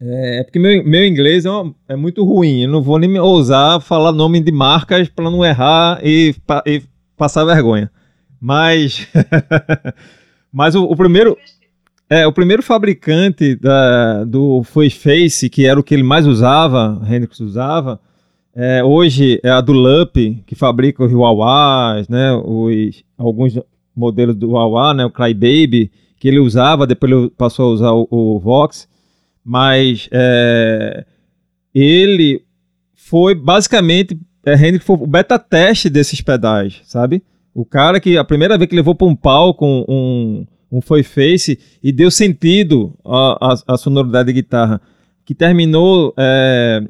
é, 0.00 0.40
é, 0.40 0.44
porque 0.44 0.58
meu, 0.58 0.84
meu 0.84 1.06
inglês 1.06 1.44
é, 1.46 1.50
uma, 1.50 1.74
é, 1.88 1.96
muito 1.96 2.24
ruim. 2.24 2.62
Eu 2.62 2.70
não 2.70 2.82
vou 2.82 2.98
nem 2.98 3.18
ousar 3.18 3.80
falar 3.80 4.12
nome 4.12 4.40
de 4.40 4.52
marcas 4.52 5.08
para 5.08 5.30
não 5.30 5.44
errar 5.44 6.00
e, 6.02 6.34
e, 6.66 6.82
passar 7.16 7.44
vergonha. 7.44 7.90
Mas, 8.40 9.06
mas 10.52 10.74
o, 10.74 10.84
o, 10.84 10.96
primeiro, 10.96 11.36
é 12.08 12.26
o 12.26 12.32
primeiro 12.32 12.62
fabricante 12.62 13.56
da, 13.56 14.24
do 14.24 14.62
Face, 14.64 15.48
que 15.50 15.66
era 15.66 15.78
o 15.78 15.82
que 15.82 15.94
ele 15.94 16.02
mais 16.02 16.26
usava, 16.26 17.00
Hendrix 17.04 17.40
usava. 17.40 18.00
É, 18.54 18.82
hoje 18.82 19.38
é 19.42 19.50
a 19.50 19.60
do 19.60 19.72
Lup, 19.72 20.16
que 20.46 20.54
fabrica 20.54 21.04
os 21.04 21.12
Huawei, 21.12 22.06
né, 22.08 22.32
os, 22.42 23.04
alguns 23.18 23.58
modelos 23.94 24.34
do 24.34 24.52
Huawei, 24.52 24.96
né, 24.96 25.04
o 25.04 25.10
Crybaby, 25.10 25.90
que 26.18 26.28
ele 26.28 26.38
usava, 26.38 26.86
depois 26.86 27.12
ele 27.12 27.30
passou 27.30 27.66
a 27.66 27.74
usar 27.74 27.92
o, 27.92 28.08
o 28.10 28.38
Vox. 28.38 28.88
Mas 29.44 30.08
é, 30.10 31.04
ele 31.74 32.42
foi 32.94 33.34
basicamente, 33.34 34.18
é, 34.44 34.54
Hendrix 34.54 34.84
foi 34.84 34.96
o 34.96 35.06
beta 35.06 35.38
teste 35.38 35.90
desses 35.90 36.20
pedais, 36.20 36.80
sabe? 36.84 37.22
O 37.56 37.64
cara 37.64 37.98
que 37.98 38.18
a 38.18 38.22
primeira 38.22 38.58
vez 38.58 38.68
que 38.68 38.76
levou 38.76 38.94
para 38.94 39.06
um 39.06 39.16
palco 39.16 39.64
um, 39.64 40.46
um 40.70 40.82
foi 40.82 41.02
face 41.02 41.58
e 41.82 41.90
deu 41.90 42.10
sentido 42.10 42.92
à, 43.02 43.78
sonoridade 43.78 44.26
de 44.26 44.34
guitarra, 44.34 44.78
que 45.24 45.34
terminou 45.34 46.12
é, 46.18 46.86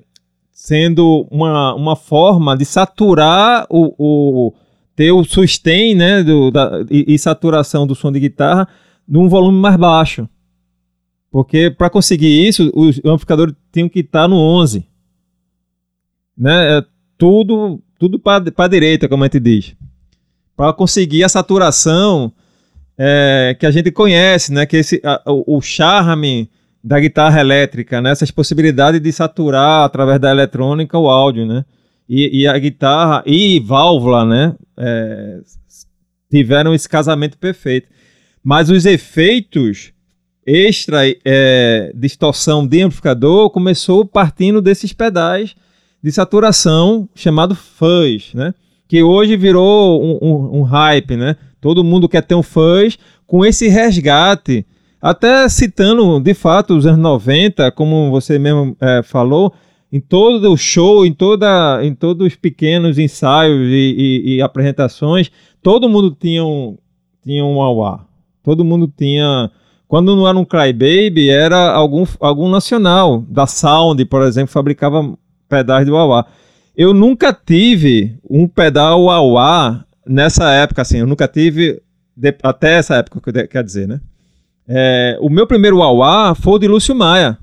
sendo 0.50 1.24
uma, 1.31 1.72
uma 1.72 1.94
forma 1.94 2.57
de 2.57 2.64
saturar 2.64 3.64
o, 3.70 3.94
o 3.96 4.55
ter 4.96 5.12
o 5.12 5.22
sustain 5.22 5.94
né, 5.94 6.24
do, 6.24 6.50
da, 6.50 6.85
e, 6.90 7.14
e, 7.14 7.16
saturação 7.16 7.87
do 7.87 7.94
som 7.94 8.11
de 8.11 8.18
guitarra 8.18 8.66
num 9.07 9.29
volume 9.29 9.61
mais 9.61 9.76
baixo. 9.76 10.29
Porque 11.31 11.70
para 11.70 11.88
conseguir 11.88 12.44
isso, 12.44 12.72
os 12.74 12.98
amplificadores 13.05 13.55
tinham 13.70 13.88
que 13.88 14.00
estar 14.00 14.26
no 14.26 14.35
11. 14.35 14.85
Né? 16.37 16.79
É 16.79 16.85
tudo 17.16 17.81
tudo 18.00 18.18
para 18.18 18.42
a 18.57 18.68
direita, 18.68 19.09
como 19.09 19.22
a 19.22 19.26
gente 19.26 19.38
diz 19.38 19.76
para 20.57 20.73
conseguir 20.73 21.23
a 21.25 21.29
saturação 21.29 22.33
é, 22.99 23.57
que 23.59 23.66
a 23.66 23.71
gente 23.71 23.90
conhece, 23.90 24.53
né? 24.53 24.66
Que 24.66 24.79
esse, 24.79 25.01
a, 25.05 25.23
o, 25.27 25.59
o 25.59 25.61
charme 25.61 26.49
da 26.83 26.99
guitarra 26.99 27.40
elétrica, 27.40 28.01
né? 28.01 28.11
Essas 28.11 28.31
possibilidades 28.31 29.01
de 29.01 29.12
saturar 29.12 29.85
através 29.85 30.19
da 30.19 30.31
eletrônica 30.31 30.99
o 30.99 31.09
áudio, 31.09 31.45
né? 31.47 31.64
e, 32.09 32.42
e 32.42 32.47
a 32.47 32.59
guitarra 32.59 33.23
e 33.27 33.61
válvula, 33.61 34.25
né? 34.25 34.55
É, 34.77 35.40
tiveram 36.31 36.75
esse 36.75 36.88
casamento 36.88 37.37
perfeito. 37.38 37.88
Mas 38.42 38.71
os 38.71 38.87
efeitos 38.87 39.92
extra 40.47 41.01
é, 41.25 41.92
distorção 41.95 42.66
de 42.66 42.83
amplificador 42.83 43.51
começou 43.51 44.05
partindo 44.05 44.62
desses 44.62 44.92
pedais 44.92 45.57
de 46.03 46.12
saturação 46.12 47.09
chamado 47.14 47.55
fuzz, 47.55 48.33
né? 48.35 48.55
Que 48.88 49.03
hoje 49.03 49.37
virou 49.37 50.03
um, 50.03 50.18
um, 50.22 50.61
um 50.61 50.62
hype, 50.62 51.16
né? 51.16 51.37
Todo 51.61 51.83
mundo 51.85 52.09
quer 52.09 52.22
ter 52.22 52.35
um 52.35 52.42
fuzz 52.42 52.99
com 53.27 53.44
esse 53.44 53.68
resgate. 53.68 54.64
Até 55.01 55.49
citando, 55.49 56.20
de 56.20 56.35
fato, 56.35 56.77
os 56.77 56.87
anos 56.87 57.01
90, 57.01 57.70
como 57.72 58.11
você 58.11 58.38
mesmo 58.38 58.77
é, 58.81 59.03
falou, 59.03 59.53
em 59.92 60.01
todo 60.01 60.53
o 60.53 60.57
show, 60.57 61.07
em, 61.07 61.12
toda, 61.12 61.81
em 61.83 61.94
todos 61.94 62.27
os 62.27 62.35
pequenos 62.35 62.99
ensaios 62.99 63.68
e, 63.70 63.94
e, 64.25 64.37
e 64.37 64.42
apresentações, 64.42 65.31
todo 65.62 65.88
mundo 65.88 66.16
tinha 66.18 66.44
um, 66.44 66.77
tinha 67.22 67.44
um 67.44 67.61
auá. 67.61 68.05
Todo 68.42 68.64
mundo 68.64 68.92
tinha. 68.96 69.51
Quando 69.88 70.14
não 70.14 70.29
era 70.29 70.38
um 70.38 70.44
Crybaby, 70.44 71.31
era 71.31 71.72
algum, 71.72 72.05
algum 72.20 72.49
nacional. 72.49 73.25
Da 73.29 73.46
Sound, 73.46 74.05
por 74.05 74.22
exemplo, 74.22 74.53
fabricava 74.53 75.16
pedais 75.49 75.85
de 75.85 75.92
auá. 75.92 76.27
Eu 76.77 76.93
nunca 76.93 77.33
tive 77.33 78.19
um 78.29 78.47
pedal 78.47 79.09
auá 79.09 79.85
nessa 80.07 80.53
época, 80.53 80.83
assim. 80.83 80.99
Eu 80.99 81.07
nunca 81.07 81.27
tive. 81.27 81.81
De, 82.15 82.35
até 82.43 82.75
essa 82.75 82.97
época, 82.97 83.47
quer 83.47 83.65
dizer, 83.65 83.89
né? 83.89 84.01
É, 84.69 85.17
o 85.21 85.31
meu 85.31 85.47
primeiro 85.47 85.83
auá 85.83 86.35
foi 86.35 86.55
o 86.55 86.59
de 86.59 86.69
Lúcio 86.69 86.95
Maia 86.95 87.39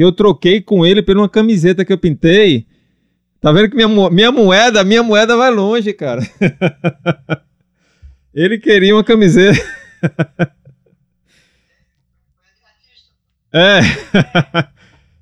que 0.00 0.04
eu 0.04 0.12
troquei 0.12 0.62
com 0.62 0.86
ele 0.86 1.02
por 1.02 1.14
uma 1.14 1.28
camiseta 1.28 1.84
que 1.84 1.92
eu 1.92 1.98
pintei. 1.98 2.66
Tá 3.38 3.52
vendo 3.52 3.68
que 3.68 3.76
minha, 3.76 4.10
minha 4.10 4.32
moeda, 4.32 4.82
minha 4.82 5.02
moeda 5.02 5.36
vai 5.36 5.50
longe, 5.50 5.92
cara. 5.92 6.22
ele 8.32 8.58
queria 8.58 8.94
uma 8.94 9.04
camiseta. 9.04 9.60
é. 13.52 13.80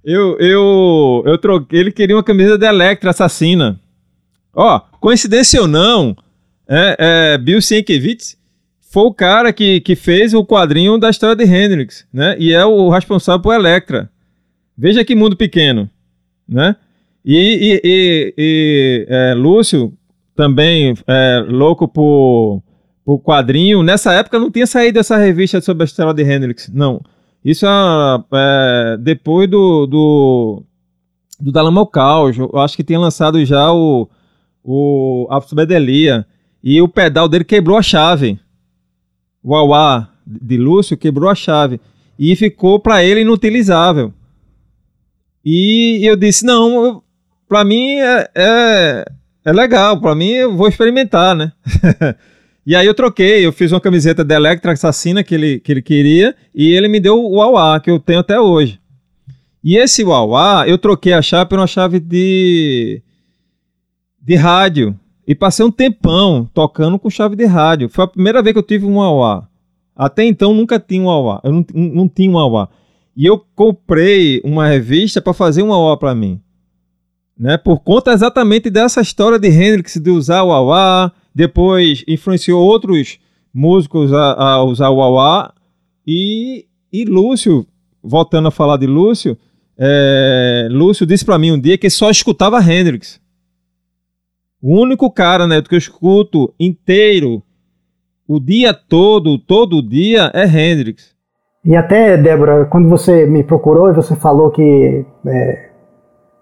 eu, 0.08 0.38
eu, 0.38 1.22
eu 1.26 1.38
troquei. 1.38 1.80
Ele 1.80 1.92
queria 1.92 2.16
uma 2.16 2.22
camiseta 2.22 2.56
da 2.56 2.68
Electra 2.68 3.10
Assassina. 3.10 3.78
Ó, 4.54 4.80
coincidência 5.00 5.60
ou 5.60 5.68
não, 5.68 6.16
é, 6.66 6.96
é, 6.98 7.38
Bill 7.38 7.60
Sienkiewicz 7.60 8.38
foi 8.90 9.02
o 9.02 9.12
cara 9.12 9.52
que, 9.52 9.80
que 9.80 9.94
fez 9.94 10.32
o 10.32 10.44
quadrinho 10.44 10.96
da 10.96 11.10
história 11.10 11.36
de 11.36 11.44
Hendrix, 11.44 12.06
né? 12.10 12.34
E 12.38 12.54
é 12.54 12.64
o 12.64 12.88
responsável 12.88 13.42
por 13.42 13.54
Electra. 13.54 14.10
Veja 14.76 15.04
que 15.04 15.14
mundo 15.14 15.36
pequeno, 15.36 15.90
né? 16.48 16.74
E, 17.22 17.36
e, 17.36 17.80
e, 17.84 18.34
e 18.38 19.06
é, 19.10 19.34
Lúcio, 19.34 19.92
também 20.34 20.94
é, 21.06 21.44
louco 21.46 21.86
por, 21.86 22.62
por 23.04 23.18
quadrinho, 23.18 23.82
nessa 23.82 24.14
época 24.14 24.38
não 24.38 24.50
tinha 24.50 24.66
saído 24.66 24.98
essa 24.98 25.18
revista 25.18 25.60
sobre 25.60 25.82
a 25.82 25.84
história 25.84 26.14
de 26.14 26.22
Hendrix, 26.22 26.70
não. 26.72 27.02
Isso 27.44 27.66
é, 27.66 27.70
é 28.34 28.96
depois 28.98 29.48
do, 29.48 29.86
do, 29.86 30.62
do 31.40 31.52
Dalama 31.52 31.86
Caos, 31.86 32.36
eu 32.36 32.58
acho 32.58 32.76
que 32.76 32.84
tinha 32.84 32.98
lançado 32.98 33.44
já 33.44 33.72
o, 33.72 34.08
o 34.62 35.28
Bedelia, 35.54 36.26
e 36.62 36.82
o 36.82 36.88
pedal 36.88 37.28
dele 37.28 37.44
quebrou 37.44 37.76
a 37.76 37.82
chave. 37.82 38.38
O 39.42 39.54
Auá 39.54 40.08
de 40.26 40.56
Lúcio 40.56 40.96
quebrou 40.96 41.30
a 41.30 41.34
chave. 41.34 41.80
E 42.18 42.34
ficou 42.34 42.80
para 42.80 43.02
ele 43.02 43.20
inutilizável. 43.20 44.12
E 45.44 46.00
eu 46.02 46.16
disse: 46.16 46.44
não, 46.44 47.02
para 47.48 47.64
mim 47.64 47.94
é, 48.00 48.30
é, 48.34 49.04
é 49.44 49.52
legal, 49.52 50.00
para 50.00 50.14
mim 50.14 50.30
eu 50.30 50.56
vou 50.56 50.68
experimentar, 50.68 51.34
né? 51.34 51.52
e 52.68 52.76
aí 52.76 52.86
eu 52.86 52.92
troquei, 52.92 53.46
eu 53.46 53.50
fiz 53.50 53.72
uma 53.72 53.80
camiseta 53.80 54.22
da 54.22 54.34
Electra 54.34 54.72
Assassina 54.72 55.24
que 55.24 55.34
ele, 55.34 55.58
que 55.58 55.72
ele 55.72 55.80
queria 55.80 56.36
e 56.54 56.68
ele 56.68 56.86
me 56.86 57.00
deu 57.00 57.18
o 57.18 57.36
Uauá, 57.36 57.80
que 57.80 57.90
eu 57.90 57.98
tenho 57.98 58.20
até 58.20 58.38
hoje. 58.38 58.78
E 59.64 59.78
esse 59.78 60.04
Uauá, 60.04 60.68
eu 60.68 60.76
troquei 60.76 61.14
a 61.14 61.22
chave 61.22 61.48
por 61.48 61.58
uma 61.58 61.66
chave 61.66 61.98
de, 61.98 63.00
de 64.20 64.34
rádio. 64.34 64.94
E 65.26 65.34
passei 65.34 65.64
um 65.64 65.70
tempão 65.70 66.46
tocando 66.52 66.98
com 66.98 67.08
chave 67.08 67.36
de 67.36 67.46
rádio. 67.46 67.88
Foi 67.88 68.04
a 68.04 68.08
primeira 68.08 68.42
vez 68.42 68.52
que 68.52 68.58
eu 68.58 68.62
tive 68.62 68.84
um 68.84 68.96
Uauá. 68.96 69.48
Até 69.96 70.26
então 70.26 70.52
nunca 70.52 70.78
tinha 70.78 71.00
um 71.00 71.06
Uauá. 71.06 71.40
Eu 71.44 71.52
não, 71.52 71.66
não 71.72 72.06
tinha 72.06 72.30
um 72.30 72.34
Uauá. 72.34 72.68
E 73.16 73.24
eu 73.24 73.42
comprei 73.56 74.42
uma 74.44 74.68
revista 74.68 75.22
para 75.22 75.32
fazer 75.32 75.62
uma 75.62 75.78
obra 75.78 75.96
para 75.96 76.14
mim. 76.14 76.38
Né? 77.34 77.56
Por 77.56 77.78
conta 77.78 78.12
exatamente 78.12 78.68
dessa 78.68 79.00
história 79.00 79.38
de 79.38 79.48
Hendrix 79.48 79.96
de 79.96 80.10
usar 80.10 80.42
o 80.42 80.52
auá, 80.52 81.10
depois 81.38 82.04
influenciou 82.08 82.60
outros 82.60 83.20
músicos 83.54 84.12
a, 84.12 84.32
a 84.32 84.64
usar 84.64 84.90
o 84.90 85.00
auá 85.00 85.54
e, 86.04 86.66
e 86.92 87.04
Lúcio, 87.04 87.64
voltando 88.02 88.48
a 88.48 88.50
falar 88.50 88.76
de 88.76 88.88
Lúcio, 88.88 89.38
é, 89.78 90.66
Lúcio 90.68 91.06
disse 91.06 91.24
para 91.24 91.38
mim 91.38 91.52
um 91.52 91.60
dia 91.60 91.78
que 91.78 91.88
só 91.88 92.10
escutava 92.10 92.60
Hendrix. 92.60 93.20
O 94.60 94.80
único 94.80 95.08
cara, 95.12 95.46
né, 95.46 95.62
que 95.62 95.76
eu 95.76 95.78
escuto 95.78 96.52
inteiro, 96.58 97.40
o 98.26 98.40
dia 98.40 98.74
todo, 98.74 99.38
todo 99.38 99.80
dia, 99.80 100.32
é 100.34 100.42
Hendrix. 100.44 101.14
E 101.64 101.76
até, 101.76 102.16
Débora, 102.16 102.64
quando 102.64 102.88
você 102.88 103.26
me 103.26 103.44
procurou 103.44 103.88
e 103.88 103.94
você 103.94 104.16
falou 104.16 104.50
que 104.50 105.06
é, 105.24 105.70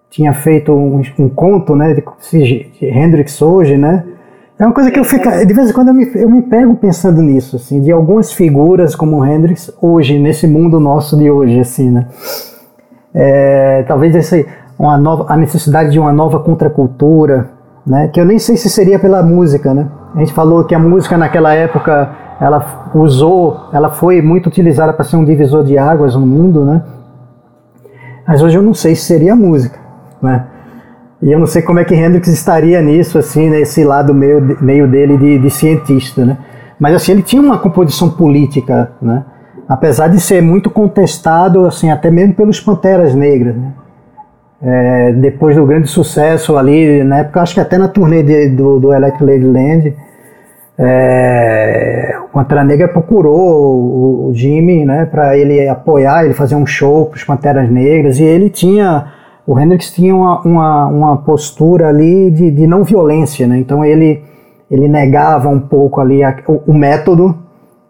tinha 0.08 0.32
feito 0.32 0.72
um, 0.72 1.02
um, 1.18 1.28
conto 1.28 1.76
né, 1.76 1.92
de, 1.92 2.70
de 2.80 2.86
Hendrix 2.86 3.42
hoje, 3.42 3.76
né? 3.76 4.15
É 4.58 4.64
uma 4.64 4.72
coisa 4.72 4.90
que 4.90 4.98
eu 4.98 5.04
fico. 5.04 5.28
De 5.44 5.52
vez 5.52 5.68
em 5.68 5.72
quando 5.72 5.88
eu 5.88 5.94
me, 5.94 6.10
eu 6.14 6.30
me 6.30 6.40
pego 6.40 6.74
pensando 6.76 7.20
nisso, 7.20 7.56
assim, 7.56 7.80
de 7.82 7.92
algumas 7.92 8.32
figuras 8.32 8.94
como 8.94 9.24
Hendrix 9.24 9.70
hoje, 9.82 10.18
nesse 10.18 10.46
mundo 10.46 10.80
nosso 10.80 11.14
de 11.16 11.30
hoje, 11.30 11.60
assim, 11.60 11.90
né? 11.90 12.06
É, 13.14 13.84
talvez 13.86 14.14
esse, 14.14 14.46
uma 14.78 14.96
nova, 14.96 15.26
a 15.28 15.36
necessidade 15.36 15.90
de 15.90 15.98
uma 15.98 16.10
nova 16.10 16.40
contracultura, 16.40 17.50
né? 17.86 18.08
Que 18.08 18.18
eu 18.18 18.24
nem 18.24 18.38
sei 18.38 18.56
se 18.56 18.70
seria 18.70 18.98
pela 18.98 19.22
música, 19.22 19.74
né? 19.74 19.88
A 20.14 20.20
gente 20.20 20.32
falou 20.32 20.64
que 20.64 20.74
a 20.74 20.78
música 20.78 21.18
naquela 21.18 21.52
época 21.52 22.10
ela 22.40 22.90
usou, 22.94 23.68
ela 23.74 23.90
foi 23.90 24.22
muito 24.22 24.46
utilizada 24.46 24.90
para 24.90 25.04
ser 25.04 25.16
um 25.16 25.24
divisor 25.24 25.64
de 25.64 25.76
águas 25.76 26.14
no 26.14 26.26
mundo, 26.26 26.64
né? 26.64 26.82
Mas 28.26 28.42
hoje 28.42 28.56
eu 28.56 28.62
não 28.62 28.72
sei 28.72 28.94
se 28.94 29.02
seria 29.02 29.36
música, 29.36 29.78
né? 30.22 30.46
E 31.22 31.32
eu 31.32 31.38
não 31.38 31.46
sei 31.46 31.62
como 31.62 31.78
é 31.78 31.84
que 31.84 31.94
Hendrix 31.94 32.28
estaria 32.28 32.80
nisso, 32.82 33.18
assim, 33.18 33.48
nesse 33.48 33.82
lado 33.84 34.14
meio, 34.14 34.58
meio 34.60 34.86
dele 34.86 35.16
de, 35.16 35.38
de 35.38 35.50
cientista, 35.50 36.24
né? 36.24 36.38
Mas 36.78 36.94
assim, 36.94 37.12
ele 37.12 37.22
tinha 37.22 37.40
uma 37.40 37.58
composição 37.58 38.10
política, 38.10 38.92
né? 39.00 39.24
Apesar 39.68 40.08
de 40.08 40.20
ser 40.20 40.42
muito 40.42 40.70
contestado, 40.70 41.66
assim, 41.66 41.90
até 41.90 42.10
mesmo 42.10 42.34
pelos 42.34 42.60
Panteras 42.60 43.14
Negras, 43.14 43.56
né? 43.56 43.72
É, 44.62 45.12
depois 45.12 45.54
do 45.54 45.66
grande 45.66 45.88
sucesso 45.88 46.56
ali, 46.56 47.04
na 47.04 47.18
época, 47.18 47.42
acho 47.42 47.54
que 47.54 47.60
até 47.60 47.76
na 47.76 47.88
turnê 47.88 48.22
de, 48.22 48.48
do, 48.50 48.78
do 48.78 48.92
Electric 48.92 49.24
Ladyland, 49.24 49.94
é, 50.78 52.16
o 52.24 52.28
Pantera 52.28 52.64
Negra 52.64 52.88
procurou 52.88 53.38
o, 53.38 54.28
o 54.28 54.34
Jimmy 54.34 54.84
né, 54.84 55.06
para 55.06 55.36
ele 55.36 55.68
apoiar, 55.68 56.24
ele 56.24 56.34
fazer 56.34 56.54
um 56.54 56.66
show 56.66 57.06
para 57.06 57.16
os 57.16 57.24
Panteras 57.24 57.70
Negras, 57.70 58.18
e 58.18 58.24
ele 58.24 58.50
tinha, 58.50 59.06
o 59.46 59.58
Hendrix 59.58 59.92
tinha 59.92 60.14
uma, 60.14 60.40
uma, 60.40 60.86
uma 60.86 61.16
postura 61.18 61.88
ali 61.88 62.30
de, 62.30 62.50
de, 62.50 62.66
não 62.66 62.82
violência, 62.82 63.46
né, 63.46 63.58
então 63.58 63.84
ele, 63.84 64.20
ele 64.70 64.88
negava 64.88 65.48
um 65.48 65.60
pouco 65.60 66.00
ali 66.00 66.22
a, 66.24 66.36
o, 66.48 66.62
o, 66.66 66.74
método, 66.74 67.36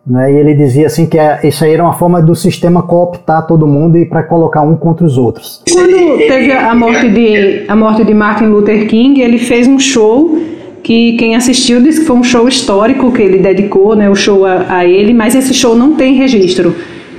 né, 0.06 0.32
e 0.32 0.36
ele 0.36 0.54
dizia 0.54 0.86
assim 0.86 1.06
que 1.06 1.18
é, 1.18 1.40
isso 1.44 1.64
aí 1.64 1.72
era 1.72 1.82
uma 1.82 1.94
forma 1.94 2.20
do 2.20 2.34
sistema 2.34 2.82
cooptar 2.82 3.46
todo 3.46 3.66
mundo 3.66 3.96
e 3.96 4.04
para 4.04 4.22
colocar 4.22 4.60
um 4.60 4.76
contra 4.76 5.06
os 5.06 5.16
outros. 5.16 5.62
Quando 5.72 6.18
teve 6.18 6.52
a 6.52 6.74
morte 6.74 7.08
de, 7.08 7.64
a 7.66 7.74
morte 7.74 8.04
de 8.04 8.12
Martin 8.12 8.44
Luther 8.44 8.86
King, 8.86 9.20
ele 9.20 9.38
fez 9.38 9.66
um 9.66 9.78
show 9.78 10.38
que 10.82 11.14
quem 11.14 11.34
assistiu 11.34 11.82
disse 11.82 12.00
que 12.00 12.06
foi 12.06 12.16
um 12.16 12.22
show 12.22 12.46
histórico 12.46 13.10
que 13.10 13.22
ele 13.22 13.38
dedicou, 13.38 13.96
né, 13.96 14.10
o 14.10 14.14
show 14.14 14.44
a, 14.44 14.66
a 14.68 14.84
ele, 14.84 15.14
mas 15.14 15.34
esse 15.34 15.54
show 15.54 15.74
não 15.74 15.94
tem 15.96 16.14
registro 16.14 16.76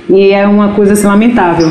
e 0.08 0.30
é 0.30 0.46
uma 0.46 0.72
coisa 0.74 0.94
assim, 0.94 1.06
lamentável. 1.06 1.70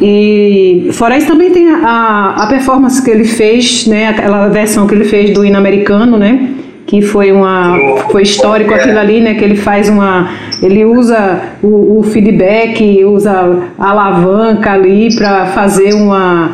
E 0.00 0.90
fora 0.92 1.16
isso 1.16 1.26
também 1.26 1.50
tem 1.50 1.70
a, 1.70 2.34
a 2.36 2.46
performance 2.46 3.02
que 3.02 3.10
ele 3.10 3.24
fez, 3.24 3.86
né, 3.86 4.08
aquela 4.08 4.48
versão 4.48 4.86
que 4.86 4.94
ele 4.94 5.04
fez 5.04 5.32
do 5.32 5.44
hino 5.44 5.56
americano, 5.56 6.16
né, 6.16 6.50
que 6.86 7.02
foi 7.02 7.32
uma 7.32 7.76
foi 8.10 8.22
histórico 8.22 8.72
aquilo 8.72 8.98
ali, 8.98 9.20
né, 9.20 9.34
que 9.34 9.44
ele 9.44 9.56
faz 9.56 9.88
uma 9.88 10.30
ele 10.62 10.84
usa 10.84 11.40
o, 11.62 11.98
o 11.98 12.02
feedback, 12.02 13.04
usa 13.04 13.62
a 13.78 13.90
alavanca 13.90 14.72
ali 14.72 15.14
para 15.16 15.46
fazer 15.46 15.94
uma 15.94 16.52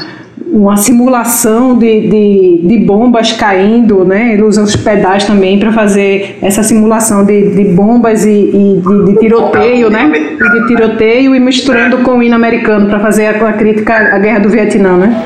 uma 0.55 0.77
simulação 0.77 1.77
de, 1.77 2.09
de, 2.09 2.61
de, 2.63 2.79
bombas 2.79 3.33
caindo, 3.33 4.05
né? 4.05 4.35
Ele 4.35 4.43
usa 4.43 4.63
os 4.63 4.77
pedais 4.77 5.25
também 5.25 5.59
para 5.59 5.73
fazer 5.73 6.39
essa 6.41 6.63
simulação 6.63 7.25
de, 7.25 7.51
de 7.51 7.65
bombas 7.65 8.25
e, 8.25 8.31
e 8.31 8.81
de, 8.81 9.05
de, 9.13 9.19
tiroteio, 9.19 9.91
né? 9.91 10.13
E 10.15 10.51
de 10.61 10.67
tiroteio 10.69 11.35
e 11.35 11.41
misturando 11.41 11.99
com 11.99 12.19
o 12.19 12.23
hino 12.23 12.37
americano 12.37 12.87
para 12.87 13.01
fazer 13.01 13.27
a, 13.27 13.49
a 13.49 13.53
crítica 13.53 14.15
à 14.15 14.19
guerra 14.21 14.39
do 14.39 14.49
Vietnã, 14.49 14.97
né? 14.97 15.25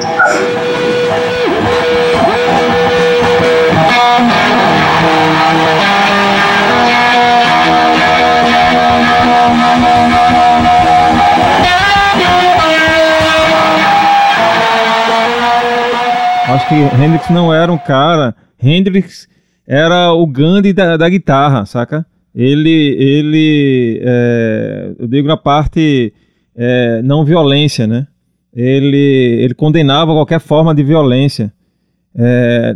Que 16.68 16.74
Hendrix 16.74 17.28
não 17.30 17.52
era 17.52 17.70
um 17.70 17.76
cara. 17.76 18.34
Hendrix 18.62 19.28
era 19.66 20.12
o 20.12 20.26
Gandhi 20.26 20.72
da, 20.72 20.96
da 20.96 21.08
guitarra, 21.08 21.66
saca? 21.66 22.06
Ele, 22.34 22.96
ele 22.98 24.00
é, 24.02 24.94
eu 24.98 25.06
digo 25.06 25.28
na 25.28 25.36
parte 25.36 26.12
é, 26.56 27.02
não 27.02 27.24
violência, 27.24 27.86
né? 27.86 28.06
Ele, 28.54 28.96
ele 29.42 29.54
condenava 29.54 30.12
qualquer 30.12 30.40
forma 30.40 30.74
de 30.74 30.82
violência. 30.82 31.52
É, 32.16 32.74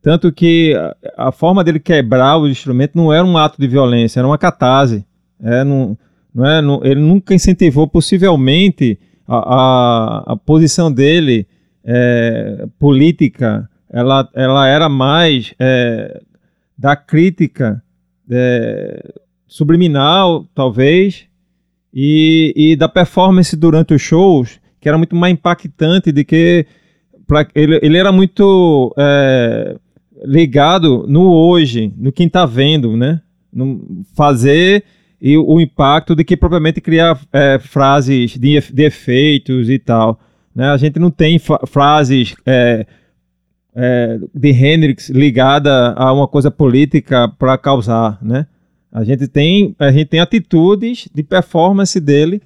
tanto 0.00 0.32
que 0.32 0.74
a, 0.74 1.28
a, 1.28 1.32
forma 1.32 1.62
dele 1.62 1.78
quebrar 1.78 2.38
o 2.38 2.48
instrumento 2.48 2.96
não 2.96 3.12
era 3.12 3.24
um 3.24 3.36
ato 3.36 3.60
de 3.60 3.68
violência, 3.68 4.20
era 4.20 4.26
uma 4.26 4.38
catarse. 4.38 5.04
É, 5.42 5.62
não, 5.64 5.98
não 6.34 6.46
é, 6.46 6.62
não, 6.62 6.80
ele 6.82 7.00
nunca 7.00 7.34
incentivou, 7.34 7.86
possivelmente, 7.86 8.98
a, 9.28 9.36
a, 9.36 10.32
a 10.32 10.36
posição 10.36 10.90
dele 10.90 11.46
é, 11.84 12.66
política, 12.78 13.68
ela, 13.90 14.28
ela 14.34 14.66
era 14.66 14.88
mais 14.88 15.54
é, 15.58 16.20
da 16.76 16.96
crítica 16.96 17.82
é, 18.30 19.14
subliminal, 19.46 20.46
talvez, 20.54 21.26
e, 21.92 22.52
e 22.56 22.76
da 22.76 22.88
performance 22.88 23.54
durante 23.54 23.94
os 23.94 24.00
shows, 24.00 24.58
que 24.80 24.88
era 24.88 24.96
muito 24.96 25.14
mais 25.14 25.32
impactante 25.32 26.10
do 26.10 26.24
que. 26.24 26.66
Pra, 27.26 27.46
ele, 27.54 27.78
ele 27.82 27.98
era 27.98 28.10
muito 28.10 28.94
é, 28.98 29.76
ligado 30.24 31.04
no 31.08 31.32
hoje, 31.32 31.92
no 31.96 32.10
quem 32.10 32.26
está 32.26 32.46
vendo, 32.46 32.96
né? 32.96 33.20
No 33.52 34.04
fazer 34.14 34.84
e 35.20 35.36
o 35.36 35.60
impacto 35.60 36.16
de 36.16 36.24
que 36.24 36.36
propriamente 36.36 36.80
criar 36.80 37.20
é, 37.32 37.56
frases 37.60 38.36
de, 38.36 38.60
de, 38.60 38.82
efeitos 38.82 39.70
e 39.70 39.78
tal. 39.78 40.18
Né? 40.54 40.66
A 40.66 40.76
gente 40.76 40.98
não 40.98 41.10
tem 41.10 41.40
frases 41.66 42.34
é, 42.44 42.86
é, 43.74 44.18
de 44.34 44.50
Hendrix 44.50 45.08
ligada 45.08 45.94
a 45.96 46.12
uma 46.12 46.28
coisa 46.28 46.50
política 46.50 47.28
para 47.38 47.56
causar, 47.56 48.18
né? 48.22 48.46
A 48.92 49.04
gente 49.04 49.26
tem 49.26 49.74
a 49.78 49.90
gente 49.90 50.06
tem 50.06 50.20
atitudes 50.20 51.08
de 51.14 51.22
performance 51.22 51.98
dele, 51.98 52.42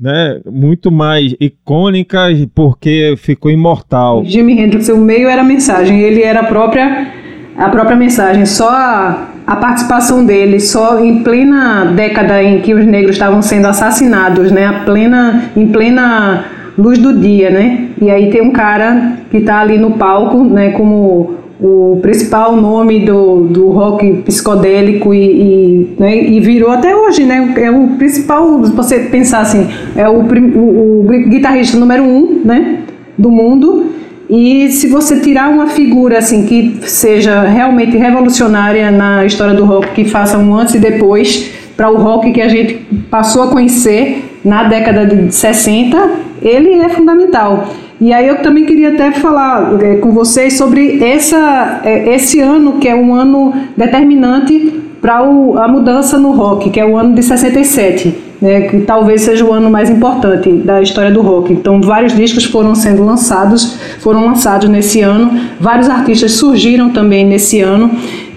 né? 0.00 0.40
Muito 0.50 0.90
mais 0.90 1.34
icônicas 1.38 2.46
porque 2.54 3.14
ficou 3.18 3.50
imortal. 3.50 4.24
Jimi 4.24 4.58
Hendrix, 4.58 4.88
o 4.88 4.96
meio 4.96 5.28
era 5.28 5.42
a 5.42 5.44
mensagem, 5.44 6.00
ele 6.00 6.22
era 6.22 6.40
a 6.40 6.44
própria 6.44 7.12
a 7.58 7.68
própria 7.68 7.96
mensagem, 7.96 8.46
só 8.46 8.70
a, 8.70 9.30
a 9.44 9.56
participação 9.56 10.24
dele, 10.24 10.60
só 10.60 11.04
em 11.04 11.24
plena 11.24 11.86
década 11.86 12.40
em 12.40 12.60
que 12.60 12.72
os 12.72 12.86
negros 12.86 13.16
estavam 13.16 13.42
sendo 13.42 13.66
assassinados, 13.66 14.52
né? 14.52 14.64
A 14.64 14.84
plena, 14.84 15.50
em 15.56 15.66
plena 15.66 16.57
luz 16.78 16.98
do 16.98 17.12
dia, 17.12 17.50
né? 17.50 17.88
E 18.00 18.08
aí 18.08 18.30
tem 18.30 18.40
um 18.40 18.52
cara 18.52 19.18
que 19.30 19.38
está 19.38 19.58
ali 19.60 19.76
no 19.76 19.92
palco, 19.92 20.44
né? 20.44 20.70
Como 20.70 21.34
o 21.60 21.98
principal 22.00 22.54
nome 22.54 23.00
do, 23.00 23.40
do 23.48 23.68
rock 23.70 24.22
psicodélico 24.24 25.12
e, 25.12 25.18
e, 25.18 25.96
né, 25.98 26.24
e 26.24 26.38
virou 26.38 26.70
até 26.70 26.94
hoje, 26.94 27.24
né? 27.24 27.52
É 27.56 27.68
o 27.68 27.88
principal, 27.98 28.64
se 28.64 28.72
você 28.72 29.00
pensar 29.00 29.40
assim, 29.40 29.66
é 29.96 30.08
o, 30.08 30.20
o, 30.20 31.00
o 31.00 31.06
guitarrista 31.28 31.76
número 31.76 32.04
um, 32.04 32.42
né? 32.44 32.84
Do 33.18 33.30
mundo 33.32 33.86
e 34.30 34.70
se 34.70 34.88
você 34.88 35.20
tirar 35.20 35.48
uma 35.48 35.68
figura 35.68 36.18
assim 36.18 36.44
que 36.44 36.78
seja 36.82 37.42
realmente 37.42 37.96
revolucionária 37.96 38.90
na 38.90 39.24
história 39.24 39.54
do 39.54 39.64
rock, 39.64 39.88
que 39.94 40.04
faça 40.04 40.36
um 40.36 40.54
antes 40.54 40.74
e 40.74 40.78
depois 40.78 41.50
para 41.74 41.90
o 41.90 41.96
rock 41.96 42.30
que 42.32 42.42
a 42.42 42.48
gente 42.48 42.74
passou 43.10 43.42
a 43.44 43.48
conhecer 43.48 44.27
na 44.44 44.64
década 44.64 45.06
de 45.06 45.34
60, 45.34 46.10
ele 46.42 46.74
é 46.74 46.88
fundamental. 46.88 47.68
E 48.00 48.12
aí 48.12 48.28
eu 48.28 48.42
também 48.42 48.64
queria 48.64 48.90
até 48.90 49.10
falar 49.12 49.76
é, 49.82 49.96
com 49.96 50.12
vocês 50.12 50.56
sobre 50.56 51.02
essa, 51.02 51.80
é, 51.84 52.14
esse 52.14 52.40
ano, 52.40 52.74
que 52.74 52.88
é 52.88 52.94
um 52.94 53.12
ano 53.12 53.52
determinante 53.76 54.82
para 55.00 55.18
a 55.18 55.68
mudança 55.68 56.18
no 56.18 56.32
rock, 56.32 56.70
que 56.70 56.78
é 56.78 56.86
o 56.86 56.96
ano 56.96 57.14
de 57.14 57.22
67, 57.22 58.14
né, 58.40 58.62
que 58.62 58.80
talvez 58.80 59.22
seja 59.22 59.44
o 59.44 59.52
ano 59.52 59.70
mais 59.70 59.90
importante 59.90 60.50
da 60.52 60.80
história 60.80 61.10
do 61.10 61.22
rock. 61.22 61.52
Então, 61.52 61.80
vários 61.80 62.14
discos 62.14 62.44
foram 62.44 62.74
sendo 62.74 63.04
lançados, 63.04 63.78
foram 64.00 64.26
lançados 64.26 64.68
nesse 64.68 65.00
ano, 65.00 65.40
vários 65.60 65.88
artistas 65.88 66.32
surgiram 66.32 66.90
também 66.90 67.24
nesse 67.24 67.60
ano. 67.60 67.90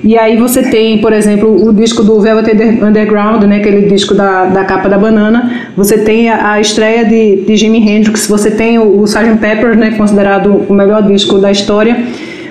E 0.03 0.17
aí 0.17 0.35
você 0.35 0.63
tem, 0.63 0.97
por 0.97 1.13
exemplo, 1.13 1.67
o 1.67 1.71
disco 1.71 2.03
do 2.03 2.19
Velvet 2.19 2.83
Underground, 2.83 3.43
né, 3.43 3.57
aquele 3.57 3.87
disco 3.87 4.15
da, 4.15 4.45
da 4.45 4.63
capa 4.63 4.89
da 4.89 4.97
banana. 4.97 5.69
Você 5.77 5.99
tem 5.99 6.27
a, 6.27 6.53
a 6.53 6.61
estreia 6.61 7.05
de, 7.05 7.43
de 7.43 7.55
Jimi 7.55 7.87
Hendrix, 7.87 8.27
você 8.27 8.49
tem 8.49 8.79
o, 8.79 9.01
o 9.01 9.03
Sgt. 9.03 9.37
Pepper, 9.39 9.77
né, 9.77 9.91
considerado 9.91 10.65
o 10.67 10.73
melhor 10.73 11.03
disco 11.03 11.37
da 11.37 11.51
história. 11.51 12.03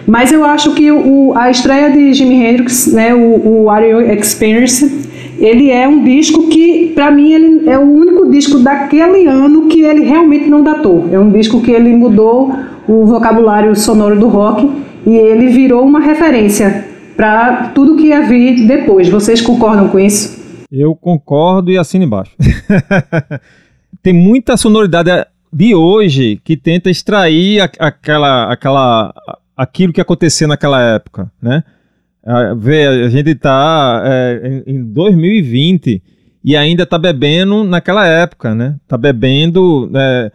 Mas 0.07 0.31
eu 0.31 0.45
acho 0.45 0.75
que 0.75 0.93
o, 0.93 1.33
a 1.35 1.51
estreia 1.51 1.91
de 1.91 2.15
Jimi 2.15 2.37
Hendrix, 2.37 2.93
né, 2.93 3.13
o, 3.13 3.63
o 3.65 3.71
Are 3.71 4.15
Experience, 4.17 5.09
ele 5.41 5.71
é 5.71 5.89
um 5.89 6.05
disco 6.05 6.47
que, 6.49 6.93
para 6.95 7.11
mim, 7.11 7.33
ele 7.33 7.69
é 7.69 7.77
o 7.77 7.83
único 7.83 8.31
disco 8.31 8.59
daquele 8.59 9.27
ano 9.27 9.63
que 9.63 9.83
ele 9.83 10.05
realmente 10.05 10.49
não 10.49 10.63
datou. 10.63 11.09
É 11.11 11.19
um 11.19 11.31
disco 11.31 11.61
que 11.61 11.73
ele 11.73 11.97
mudou 11.97 12.53
o 12.87 13.07
vocabulário 13.07 13.75
sonoro 13.75 14.17
do 14.19 14.29
rock 14.29 14.71
e 15.05 15.17
ele 15.17 15.49
virou 15.49 15.83
uma 15.83 15.99
referência 15.99 16.90
para 17.21 17.69
tudo 17.75 17.99
que 17.99 18.07
ia 18.07 18.27
vir 18.27 18.67
depois. 18.67 19.07
Vocês 19.07 19.43
concordam 19.43 19.91
com 19.91 19.99
isso? 19.99 20.41
Eu 20.73 20.97
concordo 20.97 21.71
e 21.71 21.77
assino 21.77 22.03
embaixo. 22.03 22.33
Tem 24.03 24.15
muita 24.15 24.57
sonoridade 24.57 25.11
de 25.53 25.75
hoje 25.75 26.41
que 26.43 26.57
tenta 26.57 26.89
extrair 26.89 27.61
aquela, 27.79 28.51
aquela 28.51 29.13
aquilo 29.55 29.93
que 29.93 30.01
acontecia 30.01 30.47
naquela 30.47 30.81
época, 30.95 31.31
né? 31.43 31.63
Vê, 32.57 32.87
a 32.87 33.11
gente 33.11 33.33
está 33.33 34.03
é, 34.03 34.63
em 34.67 34.83
2020 34.83 36.03
e 36.43 36.57
ainda 36.57 36.85
está 36.85 36.97
bebendo 36.97 37.65
naquela 37.65 38.07
época, 38.07 38.55
né? 38.55 38.77
Tá 38.89 38.97
bebendo 38.97 39.91
é, 39.95 40.33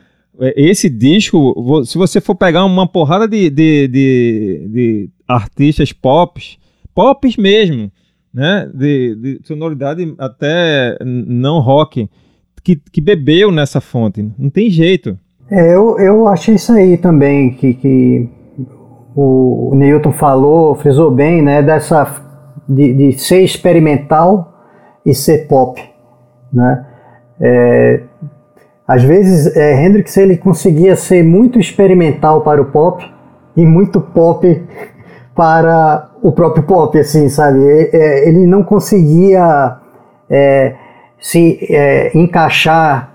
esse 0.56 0.88
disco. 0.88 1.84
Se 1.84 1.98
você 1.98 2.22
for 2.22 2.36
pegar 2.36 2.64
uma 2.64 2.86
porrada 2.86 3.28
de, 3.28 3.50
de, 3.50 3.88
de, 3.88 4.68
de 4.70 5.10
artistas 5.28 5.92
pop, 5.92 6.60
pop 6.96 7.30
mesmo, 7.40 7.92
né? 8.34 8.70
De, 8.74 9.16
de, 9.16 9.40
sonoridade 9.44 10.16
até 10.18 10.98
não 11.04 11.60
rock, 11.60 12.10
que, 12.64 12.76
que 12.76 13.02
bebeu 13.02 13.52
nessa 13.52 13.80
fonte. 13.80 14.28
Não 14.40 14.50
tem 14.50 14.70
jeito. 14.70 15.20
É, 15.52 15.76
eu, 15.76 16.00
eu 16.00 16.28
achei 16.28 16.56
isso 16.56 16.72
aí 16.72 16.98
também, 16.98 17.54
que, 17.54 17.76
que 17.76 18.28
o, 19.16 19.72
o 19.72 19.76
Newton 19.76 20.12
falou, 20.12 20.74
frisou 20.74 21.12
bem, 21.12 21.42
né, 21.42 21.62
dessa 21.62 22.26
de, 22.68 22.94
de 22.94 23.20
ser 23.20 23.42
experimental 23.42 24.54
e 25.06 25.14
ser 25.14 25.48
pop, 25.48 25.82
né? 26.52 26.86
É, 27.40 28.02
às 28.88 29.04
vezes 29.04 29.56
é, 29.56 29.84
Hendrix 29.84 30.16
ele 30.18 30.38
conseguia 30.38 30.96
ser 30.96 31.24
muito 31.24 31.60
experimental 31.60 32.42
para 32.42 32.62
o 32.62 32.66
pop 32.66 33.04
e 33.56 33.66
muito 33.66 34.00
pop 34.00 34.64
para 35.36 36.10
o 36.26 36.32
próprio 36.32 36.64
pop, 36.64 36.98
assim, 36.98 37.30
sabe? 37.30 37.60
É, 37.94 38.28
ele 38.28 38.48
não 38.48 38.64
conseguia 38.64 39.78
é, 40.28 40.74
se 41.20 41.60
é, 41.70 42.18
encaixar 42.18 43.12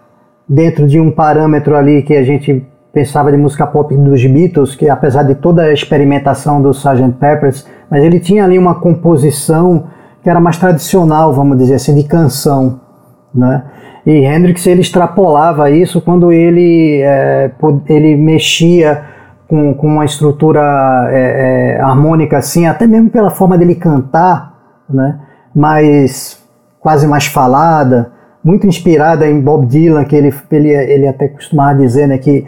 dentro 0.48 0.86
de 0.86 1.00
um 1.00 1.10
parâmetro 1.10 1.76
ali 1.76 2.02
que 2.02 2.14
a 2.14 2.22
gente 2.22 2.64
pensava 2.92 3.32
de 3.32 3.36
música 3.36 3.66
pop 3.66 3.96
dos 3.96 4.24
Beatles, 4.24 4.76
que 4.76 4.88
apesar 4.88 5.24
de 5.24 5.34
toda 5.34 5.62
a 5.62 5.72
experimentação 5.72 6.62
do 6.62 6.70
Sgt. 6.70 7.16
Peppers, 7.18 7.66
mas 7.90 8.04
ele 8.04 8.20
tinha 8.20 8.44
ali 8.44 8.56
uma 8.56 8.76
composição 8.76 9.88
que 10.22 10.30
era 10.30 10.38
mais 10.38 10.56
tradicional, 10.56 11.32
vamos 11.32 11.58
dizer 11.58 11.74
assim, 11.74 11.96
de 11.96 12.04
canção, 12.04 12.80
né? 13.34 13.64
E 14.06 14.24
Hendrix 14.24 14.64
ele 14.68 14.82
extrapolava 14.82 15.68
isso 15.68 16.00
quando 16.00 16.30
ele 16.30 17.00
é, 17.02 17.50
ele 17.88 18.14
mexia 18.14 19.02
com, 19.50 19.74
com 19.74 19.88
uma 19.88 20.04
estrutura 20.04 21.08
é, 21.10 21.74
é, 21.76 21.80
harmônica 21.80 22.38
assim, 22.38 22.66
até 22.66 22.86
mesmo 22.86 23.10
pela 23.10 23.30
forma 23.30 23.58
dele 23.58 23.74
cantar, 23.74 24.54
né? 24.88 25.18
Mais 25.52 26.40
quase 26.78 27.04
mais 27.08 27.26
falada, 27.26 28.12
muito 28.44 28.64
inspirada 28.68 29.28
em 29.28 29.40
Bob 29.40 29.66
Dylan, 29.66 30.04
que 30.04 30.14
ele 30.14 30.32
ele, 30.52 30.70
ele 30.70 31.08
até 31.08 31.26
costumava 31.26 31.76
dizer, 31.76 32.06
né, 32.06 32.16
que 32.16 32.46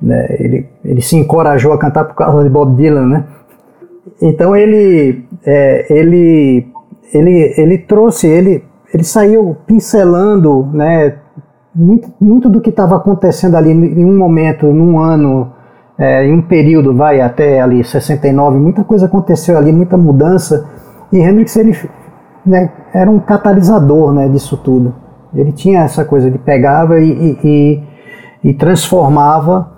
né? 0.00 0.26
Ele, 0.38 0.68
ele 0.84 1.00
se 1.00 1.16
encorajou 1.16 1.72
a 1.72 1.78
cantar 1.78 2.04
por 2.04 2.14
causa 2.14 2.44
de 2.44 2.50
Bob 2.50 2.76
Dylan, 2.76 3.06
né? 3.06 3.24
Então 4.22 4.54
ele, 4.54 5.24
é, 5.44 5.86
ele, 5.92 6.68
ele, 7.12 7.54
ele 7.58 7.78
trouxe, 7.78 8.28
ele, 8.28 8.62
ele 8.94 9.02
saiu 9.02 9.56
pincelando, 9.66 10.64
né? 10.72 11.16
Muito, 11.74 12.08
muito 12.20 12.48
do 12.48 12.60
que 12.60 12.70
estava 12.70 12.96
acontecendo 12.96 13.56
ali 13.56 13.70
em 13.72 14.04
um 14.04 14.16
momento, 14.16 14.66
num 14.66 14.98
ano, 14.98 15.52
é, 15.98 16.26
em 16.26 16.32
um 16.32 16.42
período, 16.42 16.94
vai 16.94 17.20
até 17.20 17.60
ali 17.60 17.82
69, 17.82 18.58
muita 18.58 18.84
coisa 18.84 19.06
aconteceu 19.06 19.56
ali, 19.56 19.72
muita 19.72 19.96
mudança. 19.96 20.68
E 21.12 21.18
Hendrix 21.18 21.56
ele, 21.56 21.76
né, 22.44 22.70
era 22.92 23.10
um 23.10 23.18
catalisador, 23.18 24.12
né, 24.12 24.28
disso 24.28 24.56
tudo. 24.56 24.94
Ele 25.34 25.52
tinha 25.52 25.80
essa 25.82 26.04
coisa 26.04 26.30
de 26.30 26.38
pegava 26.38 26.98
e, 26.98 27.38
e, 27.42 27.82
e 28.44 28.54
transformava 28.54 29.70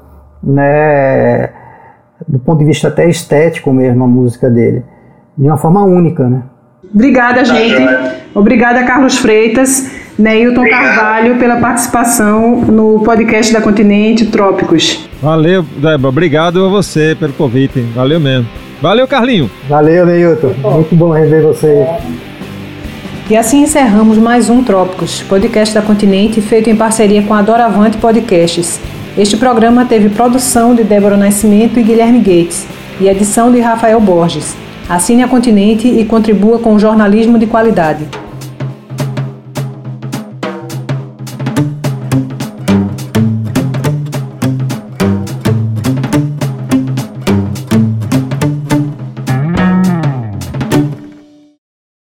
né, 0.43 1.51
do 2.27 2.39
ponto 2.39 2.59
de 2.59 2.65
vista 2.65 2.89
até 2.89 3.09
estético 3.09 3.73
mesmo, 3.73 4.05
a 4.05 4.09
música 4.09 4.51
dele, 4.51 4.85
de 5.37 5.47
uma 5.47 5.57
forma 5.57 5.83
única, 5.83 6.29
né? 6.29 6.43
Obrigada, 6.93 7.45
gente. 7.45 7.83
Obrigada, 8.35 8.85
Carlos 8.85 9.19
Freitas, 9.19 9.91
Neilton 10.19 10.69
Carvalho, 10.69 11.37
pela 11.39 11.59
participação 11.59 12.63
no 12.63 13.05
podcast 13.05 13.53
da 13.53 13.61
Continente 13.61 14.27
Trópicos. 14.27 15.09
Valeu, 15.23 15.63
Débora. 15.63 16.09
Obrigado 16.09 16.65
a 16.65 16.69
você 16.69 17.17
pelo 17.19 17.33
convite. 17.35 17.81
Valeu 17.95 18.19
mesmo. 18.19 18.49
Valeu, 18.83 19.07
Carlinho. 19.07 19.49
Valeu, 19.69 20.05
Neilton. 20.05 20.55
Muito 20.61 20.95
bom 20.97 21.13
rever 21.13 21.45
você. 21.45 21.87
E 23.31 23.37
assim 23.37 23.63
encerramos 23.63 24.19
mais 24.19 24.51
um 24.51 24.65
Trópicos, 24.65 25.23
podcast 25.23 25.73
da 25.73 25.83
Continente 25.83 26.41
feito 26.41 26.69
em 26.69 26.75
parceria 26.75 27.23
com 27.23 27.35
a 27.35 27.43
Doravante 27.43 27.97
Podcasts. 27.99 28.81
Este 29.17 29.37
programa 29.37 29.85
teve 29.85 30.09
produção 30.09 30.75
de 30.75 30.83
Débora 30.83 31.17
Nascimento 31.17 31.79
e 31.79 31.83
Guilherme 31.85 32.19
Gates 32.19 32.67
e 33.01 33.07
edição 33.07 33.53
de 33.53 33.61
Rafael 33.61 34.01
Borges. 34.01 34.57
Assine 34.89 35.23
a 35.23 35.29
Continente 35.29 35.87
e 35.87 36.05
contribua 36.05 36.59
com 36.59 36.75
o 36.75 36.79
jornalismo 36.79 37.39
de 37.39 37.47
qualidade. 37.47 38.05